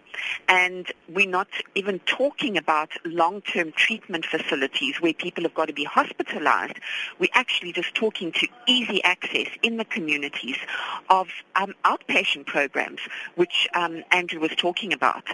[0.49, 5.85] And we're not even talking about long-term treatment facilities where people have got to be
[5.85, 6.79] hospitalized.
[7.19, 10.57] We're actually just talking to easy access in the communities
[11.09, 13.01] of um, outpatient programs,
[13.37, 15.25] which um, Andrew was talking about,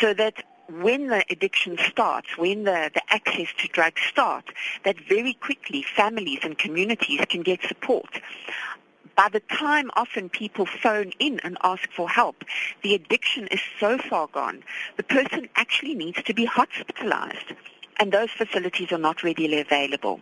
[0.00, 4.48] so that when the addiction starts, when the, the access to drugs starts,
[4.84, 8.20] that very quickly families and communities can get support
[9.16, 12.44] by the time often people phone in and ask for help,
[12.82, 14.62] the addiction is so far gone,
[14.96, 17.52] the person actually needs to be hospitalized.
[17.98, 20.20] And those facilities are not readily available.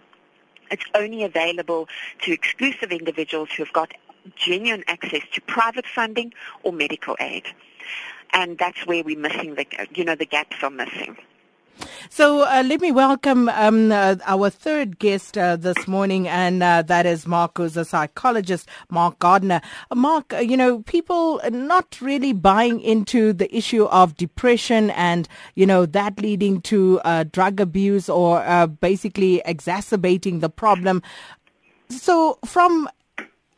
[0.71, 1.89] It's only available
[2.23, 3.93] to exclusive individuals who have got
[4.37, 7.45] genuine access to private funding or medical aid.
[8.33, 11.17] And that's where we're missing the, you know, the gaps are missing.
[12.11, 16.83] So uh, let me welcome um, uh, our third guest uh, this morning, and uh,
[16.83, 19.61] that is Mark, who's a psychologist, Mark Gardner.
[19.91, 25.29] Uh, Mark, uh, you know, people not really buying into the issue of depression and,
[25.55, 31.03] you know, that leading to drug abuse or basically exacerbating the problem.
[31.89, 32.89] So from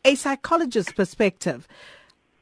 [0.05, 1.67] a psychologist's perspective,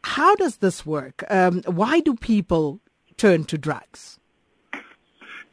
[0.05, 1.25] how does this work?
[1.31, 2.81] Um, why do people
[3.17, 4.19] turn to drugs?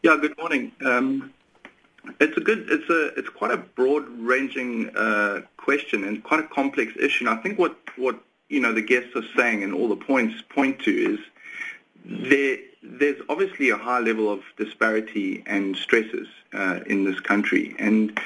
[0.01, 0.71] Yeah, good morning.
[0.85, 1.33] Um,
[2.21, 6.93] it's a good, it's a, it's quite a broad-ranging uh, question and quite a complex
[6.97, 7.27] issue.
[7.27, 10.41] And I think what, what you know the guests are saying and all the points
[10.47, 11.19] point to is
[12.05, 18.17] there, there's obviously a high level of disparity and stresses uh, in this country, and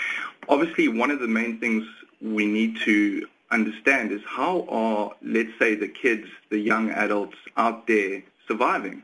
[0.49, 1.87] obviously one of the main things
[2.21, 7.87] we need to understand is how are, let's say, the kids, the young adults out
[7.87, 9.01] there surviving.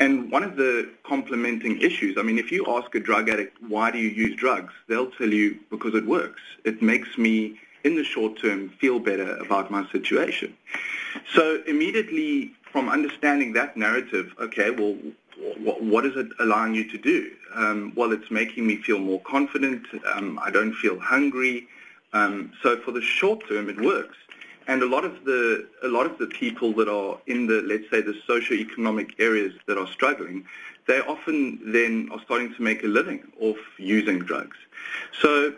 [0.00, 3.90] And one of the complementing issues, I mean, if you ask a drug addict, why
[3.90, 4.72] do you use drugs?
[4.88, 6.40] They'll tell you because it works.
[6.64, 10.56] It makes me, in the short term, feel better about my situation.
[11.34, 14.96] So immediately from understanding that narrative, okay, well,
[15.80, 17.30] what is it allowing you to do?
[17.54, 19.86] Um, well, it's making me feel more confident.
[20.14, 21.68] Um, I don't feel hungry.
[22.14, 24.16] Um, so for the short term, it works.
[24.66, 27.88] And a lot of the a lot of the people that are in the let's
[27.90, 30.44] say the socio-economic areas that are struggling,
[30.86, 34.56] they often then are starting to make a living off using drugs.
[35.20, 35.54] So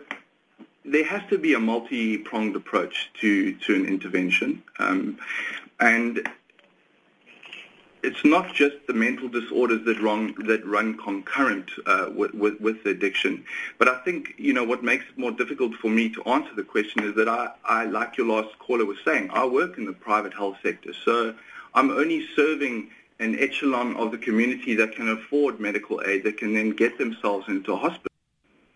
[0.83, 5.17] there has to be a multi-pronged approach to to an intervention, um,
[5.79, 6.27] and
[8.05, 12.83] it's not just the mental disorders that run that run concurrent uh, with, with, with
[12.83, 13.43] the addiction,
[13.79, 16.63] but I think you know what makes it more difficult for me to answer the
[16.63, 19.93] question is that I, I like your last caller was saying, I work in the
[19.93, 21.35] private health sector, so
[21.73, 22.89] I'm only serving
[23.19, 27.47] an echelon of the community that can afford medical aid that can then get themselves
[27.47, 28.14] into a hospital.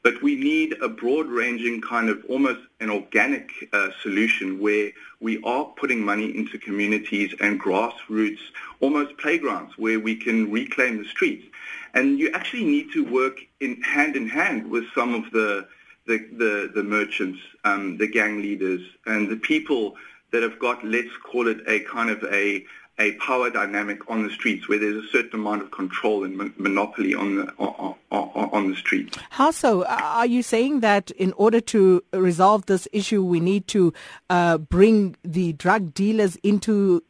[0.01, 5.65] But we need a broad-ranging kind of almost an organic uh, solution where we are
[5.65, 8.39] putting money into communities and grassroots,
[8.79, 11.45] almost playgrounds where we can reclaim the streets.
[11.93, 15.67] And you actually need to work in hand in hand with some of the
[16.07, 19.95] the, the, the merchants, um, the gang leaders, and the people
[20.31, 22.65] that have got, let's call it a kind of a
[22.99, 26.53] a power dynamic on the streets where there's a certain amount of control and mon-
[26.57, 29.17] monopoly on the on, on, on, the streets.
[29.29, 29.85] How so?
[29.85, 33.93] Are you saying that in order to resolve this issue, we need to
[34.29, 37.01] uh, bring the drug dealers into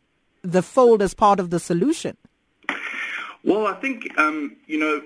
[0.44, 2.16] the fold as part of the solution?
[3.44, 5.02] Well, I think um, you know.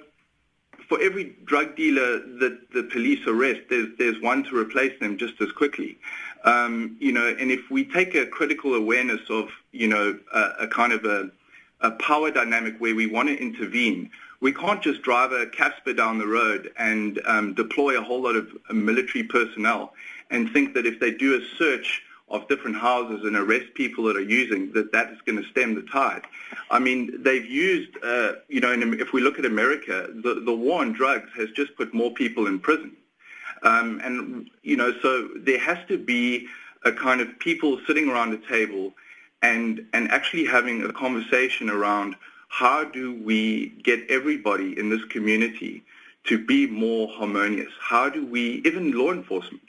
[0.87, 5.39] For every drug dealer that the police arrest, there's there's one to replace them just
[5.41, 5.97] as quickly.
[6.43, 10.67] Um, you know, and if we take a critical awareness of, you know, a, a
[10.67, 11.31] kind of a,
[11.79, 16.17] a, power dynamic where we want to intervene, we can't just drive a Casspir down
[16.17, 19.93] the road and um, deploy a whole lot of military personnel
[20.31, 24.15] and think that if they do a search of different houses and arrest people that
[24.15, 26.23] are using, that that is going to stem the tide.
[26.71, 30.81] I mean, they've used, uh, you know, if we look at America, the, the war
[30.81, 32.93] on drugs has just put more people in prison.
[33.63, 36.47] Um, and, you know, so there has to be
[36.83, 38.93] a kind of people sitting around a table
[39.41, 42.15] and, and actually having a conversation around
[42.49, 45.83] how do we get everybody in this community
[46.25, 47.71] to be more harmonious?
[47.79, 49.63] How do we, even law enforcement,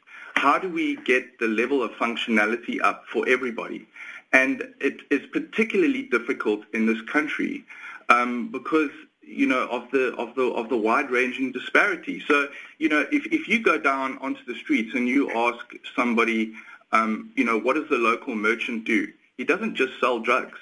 [0.45, 3.87] how do we get the level of functionality up for everybody?
[4.33, 4.55] And
[4.89, 7.65] it is particularly difficult in this country
[8.11, 8.91] um, because
[9.27, 12.23] you know, of the of the of the wide-ranging disparity.
[12.29, 15.65] So, you know, if if you go down onto the streets and you ask
[15.97, 16.53] somebody,
[16.93, 19.01] um, you know, what does the local merchant do?
[19.39, 20.59] He doesn't just sell drugs.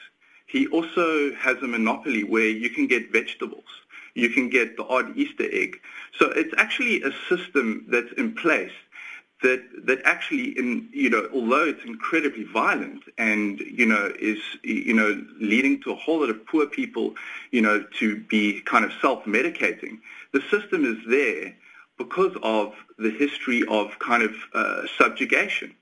[0.47, 3.71] He also has a monopoly where you can get vegetables,
[4.15, 5.81] you can get the odd Easter egg.
[6.19, 8.79] So it's actually a system that's in place
[9.43, 14.95] that that actually in you know although it's incredibly violent and you know is you
[14.95, 17.15] know leading to a whole lot of poor people
[17.51, 19.99] you know to be kind of self-medicating
[20.33, 21.55] the system is there
[21.99, 25.75] because of the history of kind of uh, subjugation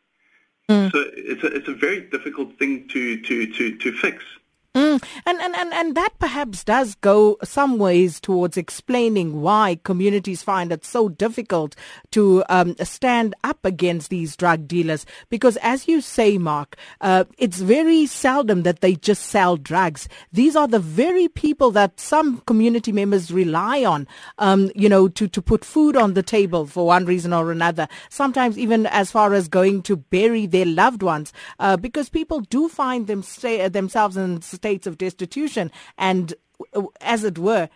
[0.68, 0.90] mm.
[0.90, 4.24] so it's a, it's a very difficult thing to to to to fix
[4.74, 5.02] Mm.
[5.26, 10.70] And, and, and, and that perhaps does go some ways towards explaining why communities find
[10.70, 11.74] it so difficult
[12.12, 15.06] to um, stand up against these drug dealers.
[15.28, 20.08] Because as you say, Mark, uh, it's very seldom that they just sell drugs.
[20.32, 24.06] These are the very people that some community members rely on,
[24.38, 27.88] um, you know, to, to put food on the table for one reason or another.
[28.08, 32.68] Sometimes even as far as going to bury their loved ones, uh, because people do
[32.68, 36.34] find them stay, themselves in states of destitution and,
[36.74, 37.68] uh, as it were,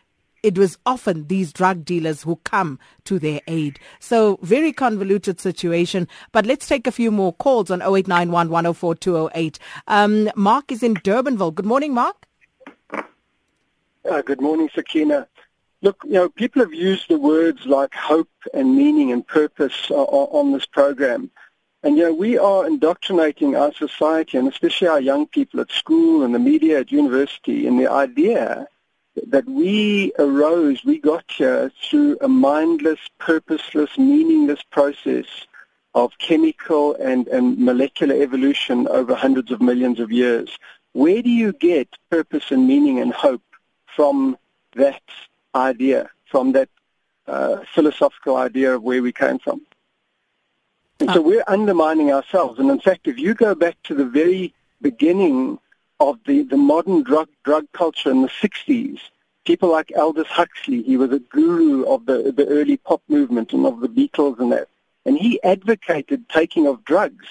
[0.43, 3.80] it was often these drug dealers who come to their aid.
[3.99, 6.07] So very convoluted situation.
[6.32, 9.59] But let's take a few more calls on 0891 104 208.
[9.87, 11.55] Um, Mark is in Durbanville.
[11.55, 12.26] Good morning, Mark.
[12.93, 15.26] Uh, good morning, Sakina.
[15.80, 19.95] Look, you know, people have used the words like hope and meaning and purpose uh,
[19.95, 21.30] on this program.
[21.85, 26.35] And, you we are indoctrinating our society and especially our young people at school and
[26.35, 28.66] the media at university in the idea
[29.26, 35.26] that we arose, we got here through a mindless, purposeless, meaningless process
[35.95, 40.59] of chemical and, and molecular evolution over hundreds of millions of years.
[40.95, 43.43] Where do you get purpose and meaning and hope
[43.95, 44.39] from
[44.74, 45.03] that
[45.55, 46.70] idea, from that
[47.26, 49.61] uh, philosophical idea of where we came from?
[51.01, 52.59] And so we're undermining ourselves.
[52.59, 55.59] And in fact, if you go back to the very beginning
[56.01, 59.01] of the, the modern drug, drug culture in the 60s,
[59.45, 63.66] people like Aldous Huxley, he was a guru of the, the early pop movement and
[63.66, 64.68] of the Beatles and that.
[65.05, 67.26] And he advocated taking of drugs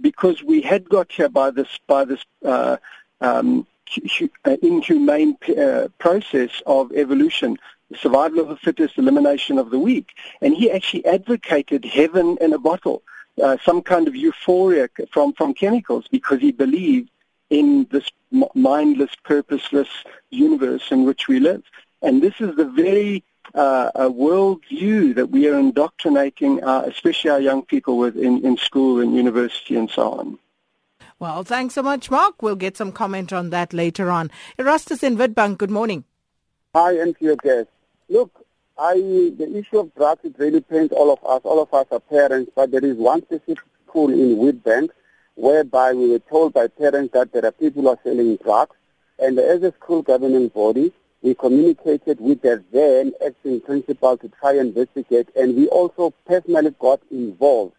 [0.00, 2.76] because we had got here by this, by this uh,
[3.20, 3.66] um,
[4.62, 7.58] inhumane uh, process of evolution,
[7.96, 10.10] survival of the fittest, elimination of the weak.
[10.40, 13.02] And he actually advocated heaven in a bottle,
[13.42, 17.10] uh, some kind of euphoria from, from chemicals because he believed
[17.50, 18.10] in this
[18.54, 19.88] mindless, purposeless
[20.30, 21.62] universe in which we live.
[22.02, 23.24] And this is the very
[23.54, 28.56] uh, a worldview that we are indoctrinating, uh, especially our young people with in, in
[28.56, 30.38] school and university and so on.
[31.18, 32.42] Well, thanks so much, Mark.
[32.42, 34.30] We'll get some comment on that later on.
[34.58, 36.04] Erastus in Witbank, good morning.
[36.74, 37.68] Hi, and to your guest.
[38.10, 38.46] Look,
[38.78, 41.42] I, the issue of drugs, it really pains all of us.
[41.44, 44.90] All of us are parents, but there is one specific school in Witbank
[45.34, 48.74] whereby we were told by parents that there are people who are selling drugs.
[49.18, 50.92] And as a school governing body,
[51.22, 56.74] we communicated with the then acting principal to try and investigate, and we also personally
[56.78, 57.74] got involved.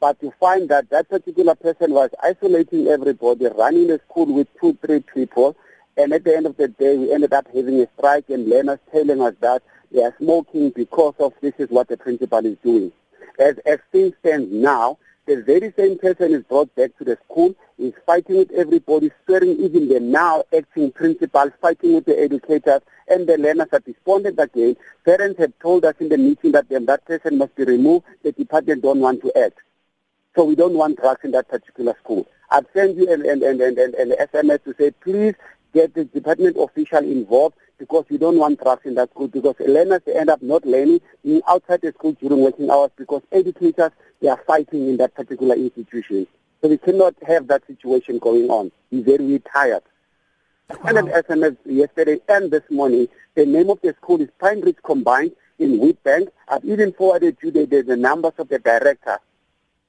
[0.00, 4.78] But to find that that particular person was isolating everybody, running a school with two,
[4.84, 5.56] three people,
[5.96, 8.78] and at the end of the day, we ended up having a strike and learners
[8.92, 9.62] telling us that
[9.94, 12.92] they are smoking because of this is what the principal is doing.
[13.38, 17.54] As, as things stand now, the very same person is brought back to the school,
[17.78, 23.26] is fighting with everybody, swearing even the now acting principal, fighting with the educators, and
[23.26, 24.76] the learners are despondent again.
[25.04, 28.04] Parents have told us in the meeting that then that person must be removed.
[28.22, 29.58] The department don't want to act.
[30.36, 32.26] So we don't want drugs in that particular school.
[32.50, 35.34] I've sent you an, an, an, an, an SMS to say, please
[35.74, 40.00] get the department official involved because we don't want drugs in that school because learners
[40.14, 41.00] end up not learning,
[41.48, 43.90] outside the school during working hours because educators,
[44.22, 46.26] they are fighting in that particular institution.
[46.62, 48.70] So we cannot have that situation going on.
[48.90, 49.82] We're very tired.
[50.70, 53.08] I sent an SMS yesterday and this morning.
[53.34, 56.28] The name of the school is Pine Ridge Combined in Witbank.
[56.48, 59.18] I've even forwarded you the, the, the numbers of the director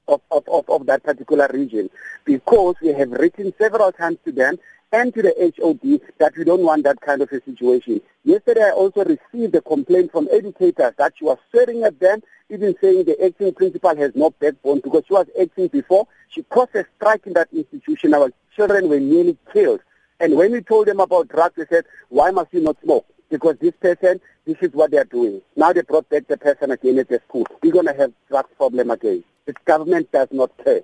[0.08, 1.90] of, of, of, of that particular region
[2.24, 4.58] because we have written several times to them
[4.92, 8.00] and to the HOD that we don't want that kind of a situation.
[8.24, 12.74] Yesterday I also received a complaint from educators that she was swearing at them, even
[12.80, 16.06] saying the acting principal has no backbone because she was acting before.
[16.28, 18.14] She caused a strike in that institution.
[18.14, 19.80] Our children were nearly killed.
[20.20, 23.06] And when we told them about drugs, they said, why must you not smoke?
[23.28, 25.42] Because this person, this is what they're doing.
[25.56, 27.46] Now they protect the person again at the school.
[27.62, 29.24] We're going to have drugs problem again.
[29.46, 30.82] The government does not care.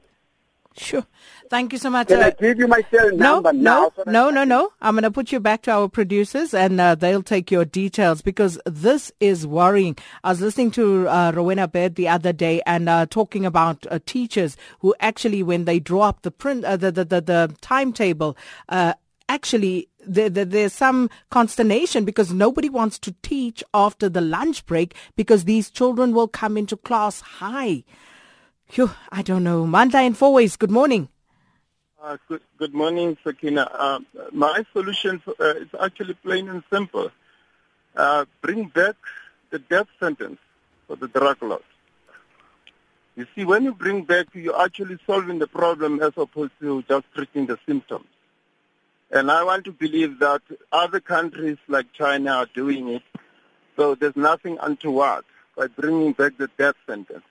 [0.77, 1.07] Sure.
[1.51, 2.09] Thank you so much.
[2.09, 4.13] Can uh, I give you my cell no, number no, now?
[4.13, 4.73] No, no, no.
[4.81, 8.23] I'm going to put you back to our producers and uh, they'll take your details
[8.23, 9.97] because this is worrying.
[10.25, 13.99] I was listening to uh, Rowena Baird the other day and uh, talking about uh,
[14.07, 18.37] teachers who actually, when they draw up the print, uh, the, the, the, the timetable,
[18.71, 18.95] uh,
[19.29, 24.95] actually there, there, there's some consternation because nobody wants to teach after the lunch break
[25.17, 27.85] because these children will come into class high.
[28.73, 29.67] Phew, I don't know.
[29.67, 31.11] Mandla and Fourways, good morning.
[32.03, 33.69] Uh, good, good morning, Sakina.
[33.71, 33.99] Uh,
[34.33, 37.11] my solution uh, is actually plain and simple.
[37.95, 38.97] Uh, bring back
[39.51, 40.39] the death sentence
[40.87, 41.67] for the drug lords.
[43.15, 47.05] You see, when you bring back, you're actually solving the problem as opposed to just
[47.15, 48.07] treating the symptoms.
[49.11, 50.41] And I want to believe that
[50.73, 53.03] other countries like China are doing it.
[53.77, 55.27] So there's nothing untoward
[55.59, 57.25] by bringing back the death sentence.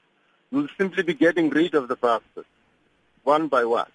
[0.51, 2.47] We'll simply be getting rid of the bastards,
[3.23, 3.87] one by one.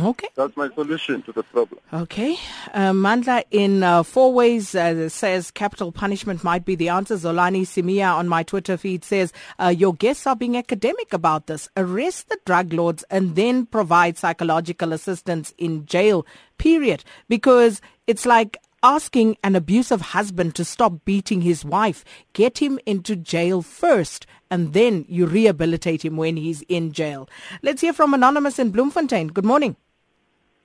[0.00, 0.28] Okay.
[0.36, 1.78] That's my solution to the problem.
[1.92, 2.38] Okay.
[2.72, 7.14] Uh, Mandla in uh, ways uh, says capital punishment might be the answer.
[7.14, 11.68] Zolani Simia on my Twitter feed says uh, your guests are being academic about this.
[11.76, 16.24] Arrest the drug lords and then provide psychological assistance in jail,
[16.56, 17.04] period.
[17.28, 22.02] Because it's like asking an abusive husband to stop beating his wife.
[22.32, 27.26] Get him into jail first and then you rehabilitate him when he's in jail.
[27.62, 29.28] Let's hear from Anonymous in Bloemfontein.
[29.28, 29.76] Good morning.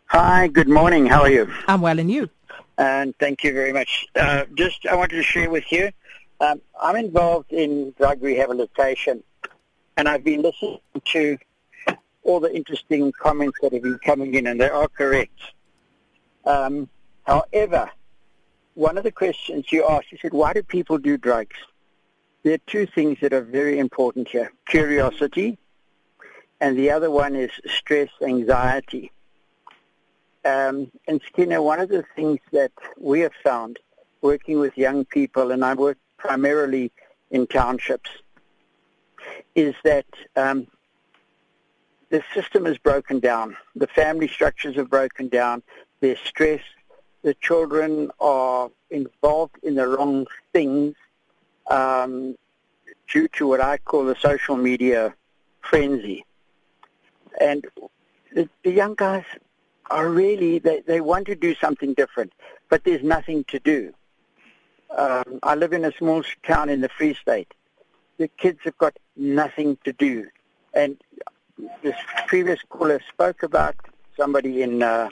[0.07, 1.05] Hi, good morning.
[1.05, 1.49] How are you?
[1.67, 2.29] I'm well, and you?
[2.77, 4.05] And thank you very much.
[4.13, 5.89] Uh, just, I wanted to share with you,
[6.41, 9.23] um, I'm involved in drug rehabilitation,
[9.95, 10.79] and I've been listening
[11.13, 11.37] to
[12.23, 15.39] all the interesting comments that have been coming in, and they are correct.
[16.45, 16.89] Um,
[17.25, 17.89] however,
[18.73, 21.55] one of the questions you asked, you said, why do people do drugs?
[22.43, 24.51] There are two things that are very important here.
[24.67, 25.57] Curiosity,
[26.61, 29.11] and the other one is stress, anxiety.
[30.45, 33.79] Um, and Sakina, one of the things that we have found
[34.21, 36.91] working with young people, and I work primarily
[37.31, 38.09] in townships,
[39.55, 40.67] is that um,
[42.09, 43.57] the system is broken down.
[43.75, 45.63] The family structures have broken down.
[45.99, 46.61] There's stress.
[47.23, 50.95] The children are involved in the wrong things
[51.69, 52.35] um,
[53.07, 55.13] due to what I call the social media
[55.61, 56.25] frenzy.
[57.39, 57.65] And
[58.33, 59.25] the, the young guys
[59.89, 62.33] are really, they, they want to do something different,
[62.69, 63.93] but there's nothing to do.
[64.95, 67.53] Um, I live in a small town in the Free State.
[68.17, 70.27] The kids have got nothing to do.
[70.73, 70.97] And
[71.81, 71.95] this
[72.27, 73.75] previous caller spoke about
[74.15, 75.09] somebody in uh,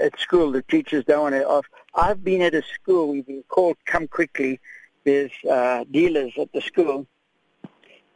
[0.00, 0.50] at school.
[0.52, 1.66] The teachers don't want to off.
[1.94, 3.08] I've been at a school.
[3.08, 4.60] We've been called, come quickly.
[5.06, 7.06] There's uh, dealers at the school.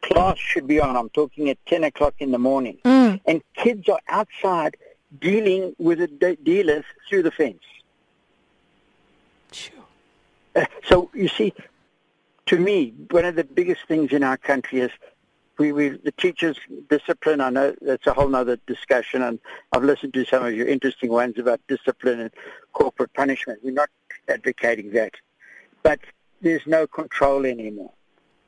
[0.03, 0.97] Class should be on.
[0.97, 2.79] I'm talking at 10 o'clock in the morning.
[2.85, 3.21] Mm.
[3.27, 4.77] And kids are outside
[5.21, 7.63] dealing with the de- dealers through the fence.
[9.53, 9.85] Sure.
[10.57, 11.55] Uh, so you see,
[12.47, 14.91] to me, one of the biggest things in our country is
[15.59, 17.41] we, we the teachers' discipline.
[17.41, 19.39] I know that's a whole other discussion, and
[19.73, 22.31] I've listened to some of your interesting ones about discipline and
[22.73, 23.61] corporate punishment.
[23.63, 23.91] We're not
[24.29, 25.15] advocating that,
[25.85, 26.01] but
[26.41, 27.93] there's no control anymore,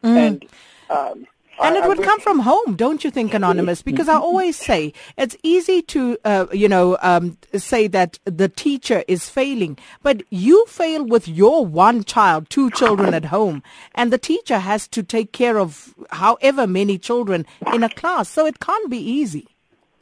[0.02, 0.16] Mm.
[0.16, 0.44] and
[0.90, 1.26] um,
[1.60, 3.82] And it would come from home, don't you think, Anonymous?
[3.90, 9.04] Because I always say it's easy to, uh, you know, um, say that the teacher
[9.06, 13.62] is failing, but you fail with your one child, two children at home,
[13.94, 18.28] and the teacher has to take care of however many children in a class.
[18.28, 19.46] So it can't be easy.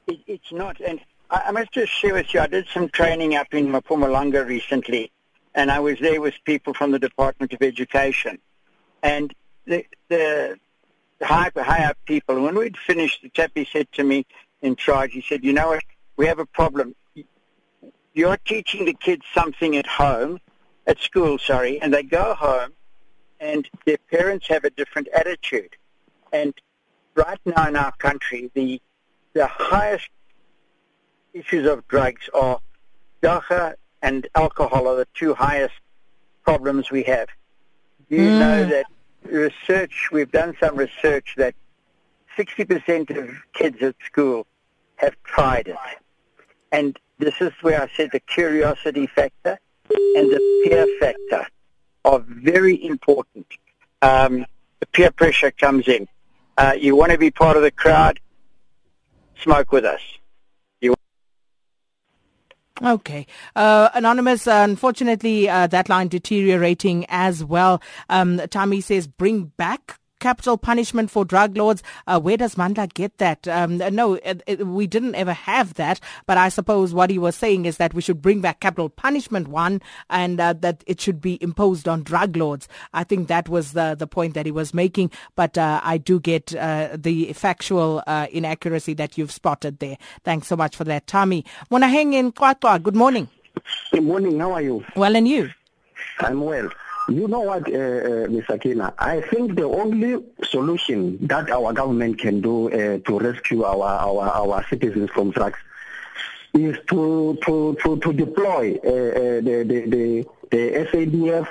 [0.07, 0.81] It, it's not.
[0.81, 4.47] And I, I must just share with you, I did some training up in Mpumalanga
[4.47, 5.11] recently,
[5.55, 8.39] and I was there with people from the Department of Education.
[9.03, 9.35] And
[9.67, 10.59] the, the
[11.23, 14.27] high, high up people, when we'd finished, the chappie said to me
[14.63, 15.83] in charge, he said, you know what,
[16.17, 16.95] we have a problem.
[18.13, 20.41] You're teaching the kids something at home,
[20.87, 22.73] at school, sorry, and they go home
[23.41, 25.75] and their parents have a different attitude.
[26.33, 26.55] And
[27.15, 28.81] right now in our country, the
[29.33, 30.09] the highest
[31.33, 32.61] issues of drugs are
[33.23, 35.75] dagga and alcohol are the two highest
[36.45, 37.29] problems we have.
[38.09, 38.87] You know that
[39.25, 41.55] research, we've done some research that
[42.37, 44.47] 60% of kids at school
[44.97, 45.77] have tried it.
[46.73, 49.59] And this is where I said the curiosity factor
[49.91, 51.47] and the peer factor
[52.05, 53.47] are very important.
[54.03, 54.47] Um,
[54.81, 56.09] the peer pressure comes in.
[56.57, 58.21] Uh, you want to be part of the crowd,
[59.43, 60.01] smoke with us.
[62.83, 63.27] Okay.
[63.55, 67.83] Uh, Anonymous, uh, unfortunately, uh, that line deteriorating as well.
[68.09, 71.83] Um, Tommy says, bring back capital punishment for drug lords.
[72.07, 73.49] Uh, where does Mandla get that?
[73.49, 75.99] Um, no, it, it, we didn't ever have that.
[76.27, 79.49] But I suppose what he was saying is that we should bring back capital punishment
[79.49, 82.69] one and uh, that it should be imposed on drug lords.
[82.93, 85.11] I think that was the, the point that he was making.
[85.35, 89.97] But uh, I do get uh, the factual uh, inaccuracy that you've spotted there.
[90.25, 91.45] Thanks so much for that, Tommy.
[91.71, 93.29] Monaheng in QwaQwa, good morning.
[93.93, 94.39] Good morning.
[94.39, 94.85] How are you?
[94.97, 95.51] Well, and you?
[96.21, 96.69] I'm well.
[97.09, 98.45] You know what, uh, uh, Ms.
[98.49, 98.93] Akina?
[98.99, 104.29] I think the only solution that our government can do uh, to rescue our, our,
[104.29, 105.59] our citizens from drugs
[106.55, 111.47] is to to to, to deploy uh, uh, the, the the the SADF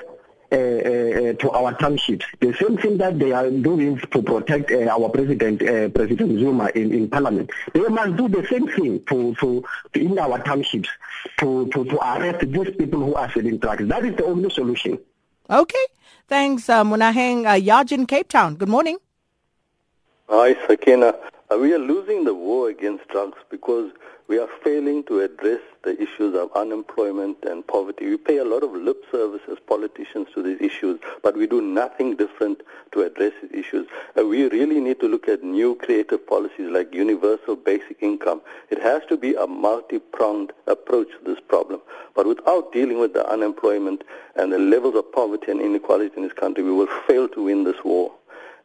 [0.52, 2.26] uh, uh, to our townships.
[2.40, 6.70] The same thing that they are doing to protect uh, our president, uh, President Zuma,
[6.74, 7.50] in, in Parliament.
[7.72, 10.88] They must do the same thing to, to, to in our townships
[11.38, 13.86] to, to, to arrest these people who are selling drugs.
[13.86, 14.98] That is the only solution.
[15.50, 15.86] Okay.
[16.28, 18.54] Thanks, uh, Monaheng uh, Yaj in Cape Town.
[18.54, 18.98] Good morning.
[20.28, 21.12] Hi, Sakina.
[21.50, 23.90] Uh, we are losing the war against drugs because
[24.30, 28.08] we are failing to address the issues of unemployment and poverty.
[28.08, 31.60] We pay a lot of lip service as politicians to these issues, but we do
[31.60, 32.60] nothing different
[32.92, 33.88] to address these issues.
[34.16, 38.40] Uh, we really need to look at new creative policies like universal basic income.
[38.70, 41.80] It has to be a multi-pronged approach to this problem.
[42.14, 44.04] But without dealing with the unemployment
[44.36, 47.64] and the levels of poverty and inequality in this country, we will fail to win
[47.64, 48.12] this war.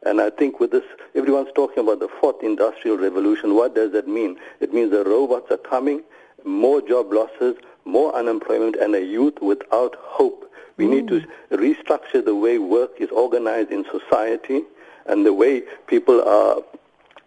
[0.06, 0.84] And I think with this,
[1.16, 3.56] everyone's talking about the fourth industrial revolution.
[3.56, 4.38] What does that mean?
[4.60, 6.02] It means the robots are coming,
[6.44, 10.48] more job losses, more unemployment, and a youth without hope.
[10.76, 10.90] We mm.
[10.90, 14.62] need to restructure the way work is organized in society
[15.06, 16.62] and the way people are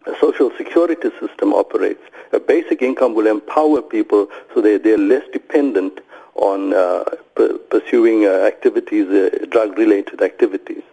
[0.06, 2.02] a social security system operates.
[2.32, 6.00] A basic income will empower people so they, they're less dependent
[6.36, 7.04] on uh,
[7.36, 10.84] p- pursuing uh, activities, uh, drug-related activities.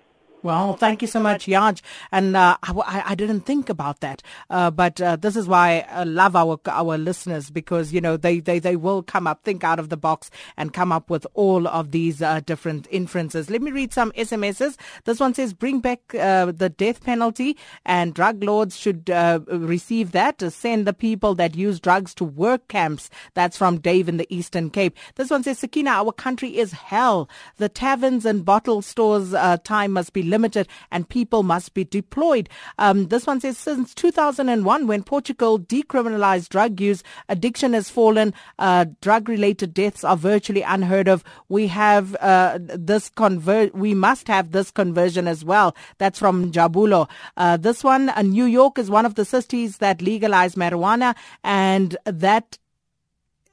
[0.47, 1.83] Well, thank you so much, Yaj.
[2.13, 6.05] And uh, I, I, didn't think about that, uh, but uh, this is why I
[6.05, 9.81] love our our listeners because you know they, they, they will come up, think out
[9.81, 13.51] of the box, and come up with all of these uh, different inferences.
[13.51, 14.77] Let me read some SMSs.
[15.03, 20.13] This one says, "Bring back uh, the death penalty, and drug lords should uh, receive
[20.13, 20.41] that.
[20.53, 24.71] Send the people that use drugs to work camps." That's from Dave in the Eastern
[24.71, 24.97] Cape.
[25.17, 27.29] This one says, "Sakina, our country is hell.
[27.57, 29.33] The taverns and bottle stores
[29.65, 32.49] time must be." Limited and people must be deployed.
[32.79, 38.35] Um, this one says since 2001, when Portugal decriminalized drug use, addiction has fallen.
[38.59, 41.25] Uh, drug related deaths are virtually unheard of.
[41.49, 43.75] We have uh, this convert.
[43.75, 45.75] We must have this conversion as well.
[45.99, 47.09] That's from Jabulo.
[47.37, 51.97] Uh, this one, uh, New York is one of the cities that legalized marijuana, and
[52.05, 52.59] that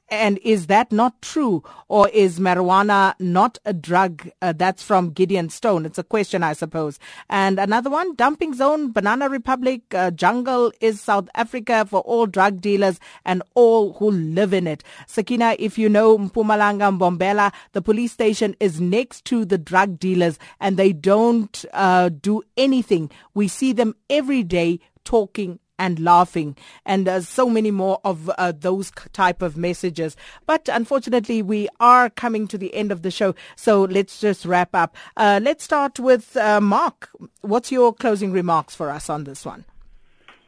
[0.09, 1.63] and is that not true?
[1.87, 4.29] Or is marijuana not a drug?
[4.41, 5.85] Uh, that's from Gideon Stone.
[5.85, 6.99] It's a question, I suppose.
[7.29, 12.61] And another one, dumping zone, Banana Republic, uh, jungle is South Africa for all drug
[12.61, 14.83] dealers and all who live in it.
[15.07, 20.37] Sakina, if you know Mpumalanga, Mbombela, the police station is next to the drug dealers
[20.59, 23.09] and they don't uh, do anything.
[23.33, 26.55] We see them every day talking and laughing.
[26.85, 30.15] And uh, so many more of uh, those type of messages.
[30.45, 33.35] But unfortunately we are coming to the end of the show.
[33.55, 34.95] So let's just wrap up.
[35.17, 37.09] Uh, let's start with uh, mark.
[37.41, 39.65] What's your closing remarks for us on this one?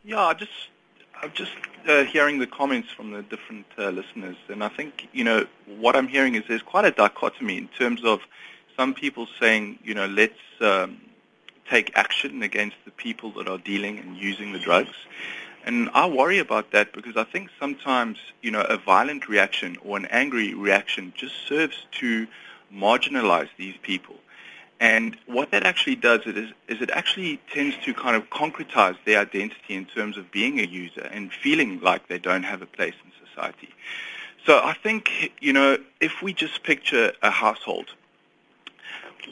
[0.03, 0.51] Yeah just
[1.21, 1.51] i'm just
[1.88, 4.38] uh, hearing the comments from the different uh, listeners.
[4.47, 8.03] And i think you know what i'm hearing is there's quite a dichotomy in terms
[8.03, 8.19] of
[8.78, 11.01] some people saying you know let's um,
[11.70, 14.95] take action against the people that are dealing and using the drugs.
[15.66, 19.97] And I worry about that because I think sometimes, you know, a violent reaction or
[19.97, 22.28] an angry reaction just serves to
[22.72, 24.16] marginalize these people.
[24.80, 29.22] And what that actually does is, is it actually tends to kind of concretize their
[29.22, 32.93] identity in terms of being a user and feeling like they don't have a place
[33.03, 33.70] in society.
[34.45, 37.88] So I think, you know, if we just picture a household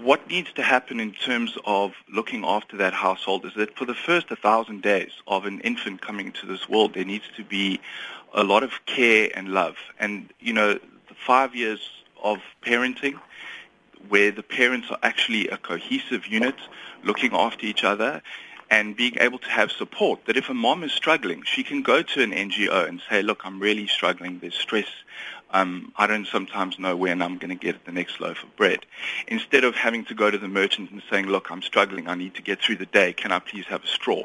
[0.01, 3.93] what needs to happen in terms of looking after that household is that for the
[3.93, 7.79] first 1,000 days of an infant coming into this world, there needs to be
[8.33, 9.75] a lot of care and love.
[9.99, 11.79] And, you know, the five years
[12.23, 13.19] of parenting
[14.09, 16.55] where the parents are actually a cohesive unit
[17.03, 18.21] looking after each other
[18.69, 22.01] and being able to have support that if a mom is struggling, she can go
[22.01, 24.39] to an NGO and say, look, I'm really struggling.
[24.39, 24.87] There's stress
[25.53, 28.79] um, I don't sometimes know when I'm going to get the next loaf of bread.
[29.27, 32.33] Instead of having to go to the merchant and saying, look, I'm struggling, I need
[32.35, 34.23] to get through the day, can I please have a straw?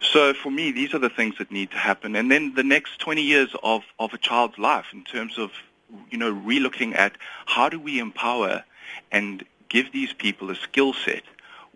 [0.00, 2.14] So for me, these are the things that need to happen.
[2.14, 5.52] And then the next 20 years of, of a child's life in terms of,
[6.10, 7.16] you know, relooking at
[7.46, 8.62] how do we empower
[9.10, 11.22] and give these people a skill set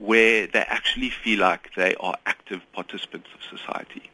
[0.02, 4.10] where they actually feel like they are active participants of society.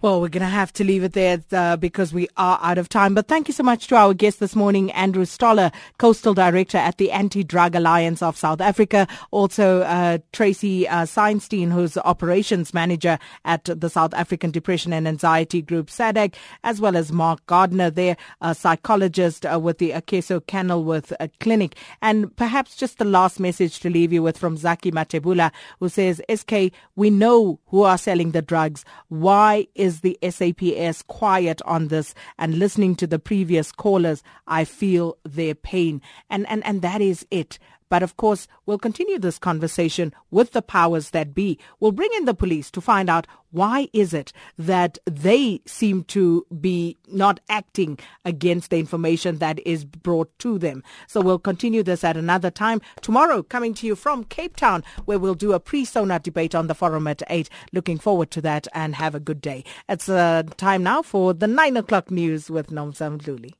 [0.00, 2.88] Well, we're going to have to leave it there uh, because we are out of
[2.88, 3.14] time.
[3.14, 6.98] But thank you so much to our guest this morning, Andrew Stoller, Coastal Director at
[6.98, 9.08] the Anti-Drug Alliance of South Africa.
[9.32, 15.62] Also, uh, Tracy uh, Seinstein, who's Operations Manager at the South African Depression and Anxiety
[15.62, 21.12] Group, SADAG, as well as Mark Gardner there, a psychologist uh, with the Akeso Kenilworth
[21.18, 21.74] uh, Clinic.
[22.02, 26.22] And perhaps just the last message to leave you with from Zaki Matebula, who says,
[26.32, 28.84] SK, we know who are selling the drugs.
[29.08, 32.12] Why why is the SAPS quiet on this?
[32.40, 36.02] And listening to the previous callers, I feel their pain.
[36.28, 40.62] And, and, and that is it But of course, we'll continue this conversation with the
[40.62, 41.58] powers that be.
[41.80, 46.46] We'll bring in the police to find out why is it that they seem to
[46.60, 50.82] be not acting against the information that is brought to them.
[51.06, 52.80] So we'll continue this at another time.
[53.00, 56.74] Tomorrow, coming to you from Cape Town, where we'll do a pre-SONA debate on the
[56.74, 57.48] forum at 8.
[57.72, 59.64] Looking forward to that and have a good day.
[59.88, 63.57] It's uh, time now for the 9 o'clock news with Nomzam Luli.